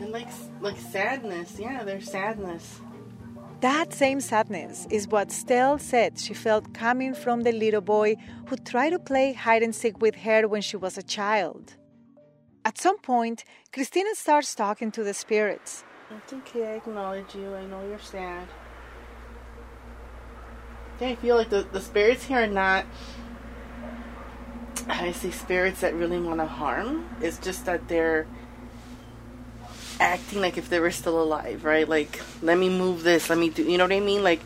And 0.00 0.10
like 0.10 0.28
like 0.60 0.78
sadness, 0.78 1.58
yeah, 1.58 1.84
there's 1.84 2.10
sadness. 2.10 2.80
That 3.60 3.92
same 3.92 4.20
sadness 4.20 4.86
is 4.88 5.08
what 5.08 5.32
Stell 5.32 5.78
said 5.78 6.20
she 6.20 6.32
felt 6.32 6.72
coming 6.74 7.12
from 7.12 7.42
the 7.42 7.50
little 7.50 7.80
boy 7.80 8.14
who 8.46 8.56
tried 8.56 8.90
to 8.90 9.00
play 9.00 9.32
hide 9.32 9.64
and 9.64 9.74
seek 9.74 10.00
with 10.00 10.14
her 10.14 10.46
when 10.46 10.62
she 10.62 10.76
was 10.76 10.96
a 10.96 11.02
child. 11.02 11.74
At 12.64 12.78
some 12.78 12.98
point, 12.98 13.42
Cristina 13.72 14.14
starts 14.14 14.54
talking 14.54 14.92
to 14.92 15.02
the 15.02 15.12
spirits. 15.12 15.82
It's 16.08 16.32
okay, 16.32 16.68
I 16.68 16.76
acknowledge 16.76 17.34
you. 17.34 17.52
I 17.52 17.64
know 17.66 17.84
you're 17.88 17.98
sad. 17.98 18.46
I 21.00 21.16
feel 21.16 21.34
like 21.34 21.50
the, 21.50 21.66
the 21.72 21.80
spirits 21.80 22.24
here 22.24 22.38
are 22.38 22.46
not, 22.46 22.86
I 24.88 25.10
say 25.10 25.32
spirits 25.32 25.80
that 25.80 25.94
really 25.94 26.20
want 26.20 26.38
to 26.38 26.46
harm. 26.46 27.08
It's 27.20 27.38
just 27.38 27.66
that 27.66 27.88
they're 27.88 28.28
acting 30.00 30.40
like 30.40 30.56
if 30.56 30.68
they 30.68 30.80
were 30.80 30.90
still 30.90 31.20
alive, 31.22 31.64
right? 31.64 31.88
Like, 31.88 32.20
let 32.42 32.58
me 32.58 32.68
move 32.68 33.02
this, 33.02 33.30
let 33.30 33.38
me 33.38 33.50
do, 33.50 33.62
you 33.62 33.78
know 33.78 33.84
what 33.84 33.92
I 33.92 34.00
mean? 34.00 34.22
Like, 34.22 34.40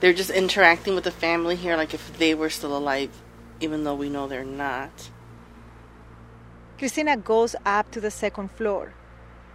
they're 0.00 0.12
just 0.12 0.30
interacting 0.30 0.94
with 0.94 1.04
the 1.04 1.10
family 1.10 1.56
here 1.56 1.76
like 1.76 1.94
if 1.94 2.18
they 2.18 2.34
were 2.34 2.50
still 2.50 2.76
alive, 2.76 3.10
even 3.60 3.84
though 3.84 3.94
we 3.94 4.08
know 4.08 4.26
they're 4.28 4.44
not. 4.44 5.10
Cristina 6.78 7.16
goes 7.16 7.56
up 7.64 7.90
to 7.92 8.00
the 8.00 8.10
second 8.10 8.50
floor. 8.50 8.92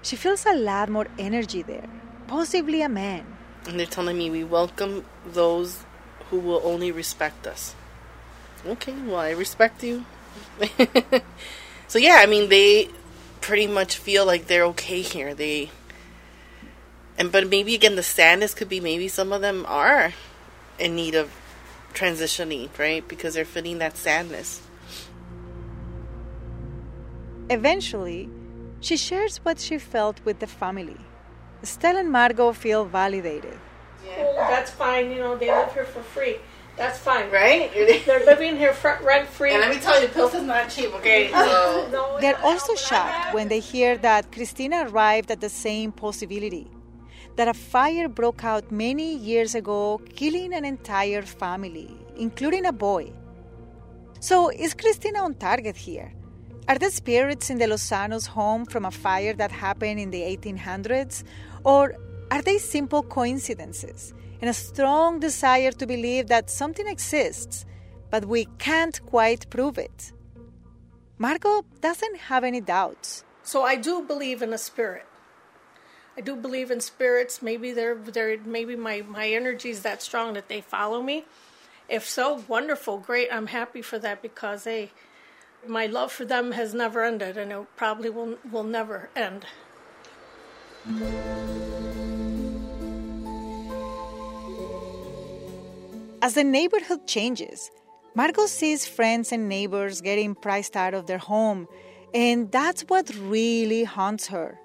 She 0.02 0.16
feels 0.16 0.46
a 0.46 0.56
lot 0.56 0.90
more 0.90 1.08
energy 1.20 1.62
there, 1.62 1.88
possibly 2.28 2.82
a 2.82 2.90
man. 2.90 3.26
And 3.68 3.80
they're 3.80 3.86
telling 3.86 4.18
me 4.18 4.32
we 4.32 4.44
welcome 4.44 5.06
those 5.26 5.86
who 6.32 6.40
will 6.40 6.62
only 6.64 6.92
respect 6.92 7.46
us. 7.46 7.76
Okay, 8.66 8.94
well, 9.06 9.18
I 9.18 9.32
respect 9.32 9.84
you. 9.84 10.06
so, 11.88 12.00
yeah, 12.00 12.18
I 12.20 12.26
mean, 12.26 12.50
they 12.50 12.90
pretty 13.42 13.68
much 13.68 13.98
feel 13.98 14.26
like 14.26 14.48
they're 14.48 14.66
okay 14.66 15.02
here. 15.02 15.34
They. 15.34 15.70
And 17.18 17.32
but 17.32 17.50
maybe 17.50 17.76
again 17.76 17.96
the 17.96 18.04
sadness 18.04 18.54
could 18.54 18.70
be 18.70 18.80
maybe 18.80 19.08
some 19.08 19.34
of 19.34 19.42
them 19.42 19.66
are 19.68 20.14
in 20.80 20.96
need 20.96 21.16
of 21.16 21.32
transitioning, 21.94 22.70
right? 22.80 23.06
Because 23.08 23.34
they're 23.34 23.46
feeling 23.46 23.80
that 23.80 23.98
sadness. 23.98 24.62
Eventually, 27.50 28.30
she 28.80 28.96
shares 28.96 29.38
what 29.38 29.60
she 29.60 29.78
felt 29.78 30.24
with 30.24 30.40
the 30.40 30.48
family. 30.48 30.98
Stella 31.64 32.00
and 32.00 32.12
Margot 32.12 32.54
feel 32.54 32.86
validated. 32.86 33.60
Yeah. 34.06 34.34
that's 34.50 34.72
fine. 34.72 35.12
You 35.12 35.20
know, 35.20 35.38
they 35.38 35.52
live 35.52 35.74
here 35.74 35.86
for 35.86 36.02
free. 36.02 36.38
That's 36.78 36.98
fine. 37.00 37.30
Right? 37.32 37.72
They're 38.06 38.26
living 38.26 38.58
here 38.58 38.76
rent 39.04 39.28
free. 39.28 39.52
And 39.52 39.62
let 39.62 39.70
me 39.70 39.80
tell 39.80 40.02
you, 40.02 40.08
Pilsen 40.08 40.42
is 40.42 40.48
not 40.48 40.70
cheap, 40.70 40.94
okay? 40.96 41.32
So. 41.32 41.88
no, 41.92 42.18
They're 42.20 42.42
also 42.44 42.76
shocked 42.76 43.34
when 43.34 43.48
they 43.48 43.60
hear 43.60 43.98
that 43.98 44.32
Cristina 44.32 44.88
arrived 44.90 45.32
at 45.32 45.42
the 45.42 45.50
same 45.50 45.92
possibility 45.92 46.70
that 47.36 47.48
a 47.48 47.54
fire 47.54 48.08
broke 48.08 48.44
out 48.44 48.72
many 48.72 49.16
years 49.16 49.56
ago, 49.56 50.02
killing 50.16 50.54
an 50.54 50.66
entire 50.66 51.22
family, 51.22 51.90
including 52.18 52.66
a 52.66 52.74
boy. 52.74 53.12
So, 54.20 54.50
is 54.50 54.74
Cristina 54.74 55.20
on 55.24 55.36
target 55.36 55.76
here? 55.76 56.14
Are 56.68 56.78
the 56.78 56.92
spirits 56.92 57.50
in 57.50 57.58
the 57.58 57.66
Lozanos' 57.66 58.28
home 58.28 58.66
from 58.66 58.86
a 58.86 58.92
fire 58.92 59.34
that 59.34 59.52
happened 59.52 60.00
in 60.00 60.12
the 60.12 60.22
1800s? 60.22 61.24
Or 61.64 61.96
are 62.30 62.42
they 62.42 62.58
simple 62.60 63.04
coincidences 63.04 64.14
and 64.42 64.50
a 64.50 64.54
strong 64.54 65.20
desire 65.20 65.72
to 65.72 65.86
believe 65.86 66.28
that 66.28 66.50
something 66.50 66.88
exists, 66.88 67.66
but 68.10 68.26
we 68.26 68.46
can't 68.58 69.06
quite 69.06 69.50
prove 69.50 69.78
it? 69.78 70.12
Margot 71.18 71.64
doesn't 71.80 72.18
have 72.18 72.44
any 72.44 72.60
doubts. 72.60 73.24
So 73.44 73.62
I 73.64 73.76
do 73.76 74.02
believe 74.02 74.42
in 74.42 74.54
a 74.54 74.58
spirit. 74.58 75.06
I 76.18 76.22
do 76.22 76.36
believe 76.36 76.72
in 76.72 76.82
spirits. 76.82 77.42
Maybe 77.42 77.72
they're, 77.72 77.96
they're 77.96 78.40
maybe 78.44 78.76
my, 78.76 79.04
my 79.08 79.30
energy 79.30 79.70
is 79.70 79.84
that 79.84 80.02
strong 80.02 80.34
that 80.34 80.50
they 80.50 80.62
follow 80.62 81.02
me. 81.02 81.26
If 81.88 82.08
so, 82.08 82.44
wonderful, 82.48 82.98
great. 82.98 83.30
I'm 83.32 83.48
happy 83.48 83.82
for 83.82 84.00
that 84.00 84.22
because 84.22 84.64
they, 84.64 84.92
my 85.68 85.86
love 85.86 86.12
for 86.12 86.26
them 86.26 86.54
has 86.54 86.74
never 86.74 87.04
ended 87.04 87.38
and 87.38 87.52
it 87.52 87.76
probably 87.76 88.10
will, 88.10 88.38
will 88.50 88.64
never 88.64 89.10
end. 89.16 89.46
As 96.24 96.36
the 96.36 96.44
neighborhood 96.44 97.08
changes, 97.08 97.72
Margot 98.14 98.46
sees 98.46 98.86
friends 98.88 99.32
and 99.32 99.50
neighbors 99.50 100.02
getting 100.02 100.36
priced 100.36 100.76
out 100.76 100.94
of 100.94 101.08
their 101.08 101.18
home, 101.18 101.68
and 102.14 102.52
that's 102.52 102.84
what 102.84 103.10
really 103.16 103.84
haunts 103.84 104.28
her. 104.28 104.60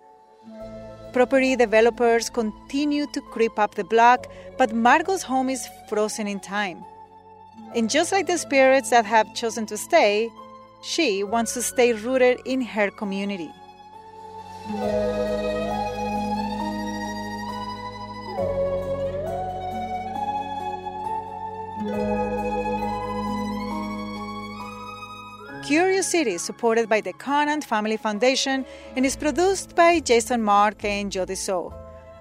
Property 1.14 1.56
developers 1.56 2.28
continue 2.28 3.06
to 3.06 3.22
creep 3.22 3.58
up 3.58 3.74
the 3.74 3.84
block, 3.84 4.26
but 4.58 4.74
Margot's 4.74 5.22
home 5.22 5.48
is 5.48 5.66
frozen 5.88 6.26
in 6.26 6.40
time. 6.40 6.84
And 7.74 7.88
just 7.88 8.12
like 8.12 8.26
the 8.26 8.36
spirits 8.36 8.90
that 8.90 9.06
have 9.06 9.34
chosen 9.34 9.64
to 9.66 9.78
stay, 9.78 10.28
she 10.82 11.24
wants 11.24 11.54
to 11.54 11.62
stay 11.62 11.94
rooted 11.94 12.38
in 12.44 12.60
her 12.60 12.90
community. 12.90 13.50
Curious 25.66 26.06
City 26.06 26.34
is 26.34 26.42
supported 26.42 26.88
by 26.88 27.00
the 27.00 27.12
Conant 27.12 27.64
Family 27.64 27.96
Foundation 27.96 28.64
and 28.94 29.04
is 29.04 29.16
produced 29.16 29.74
by 29.74 29.98
Jason 29.98 30.40
Marck 30.40 30.84
and 30.84 31.10
Jody 31.10 31.34
So. 31.34 31.74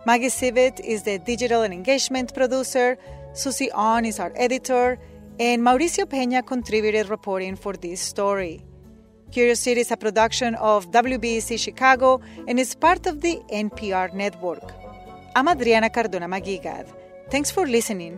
Maggie 0.07 0.29
Sivit 0.29 0.79
is 0.79 1.03
the 1.03 1.19
digital 1.19 1.61
and 1.61 1.71
engagement 1.71 2.33
producer, 2.33 2.97
Susie 3.33 3.69
An 3.75 4.03
is 4.05 4.19
our 4.19 4.33
editor, 4.35 4.97
and 5.39 5.61
Mauricio 5.61 6.05
Peña 6.05 6.43
contributed 6.43 7.07
reporting 7.07 7.55
for 7.55 7.73
this 7.73 8.01
story. 8.01 8.65
Curious 9.29 9.59
City 9.59 9.81
is 9.81 9.91
a 9.91 9.97
production 9.97 10.55
of 10.55 10.89
WBEZ 10.89 11.59
Chicago 11.59 12.21
and 12.47 12.59
is 12.59 12.73
part 12.73 13.05
of 13.05 13.21
the 13.21 13.39
NPR 13.53 14.11
network. 14.15 14.73
I'm 15.35 15.47
Adriana 15.47 15.91
Cardona 15.91 16.27
Maguigad. 16.27 16.91
Thanks 17.29 17.51
for 17.51 17.67
listening. 17.67 18.17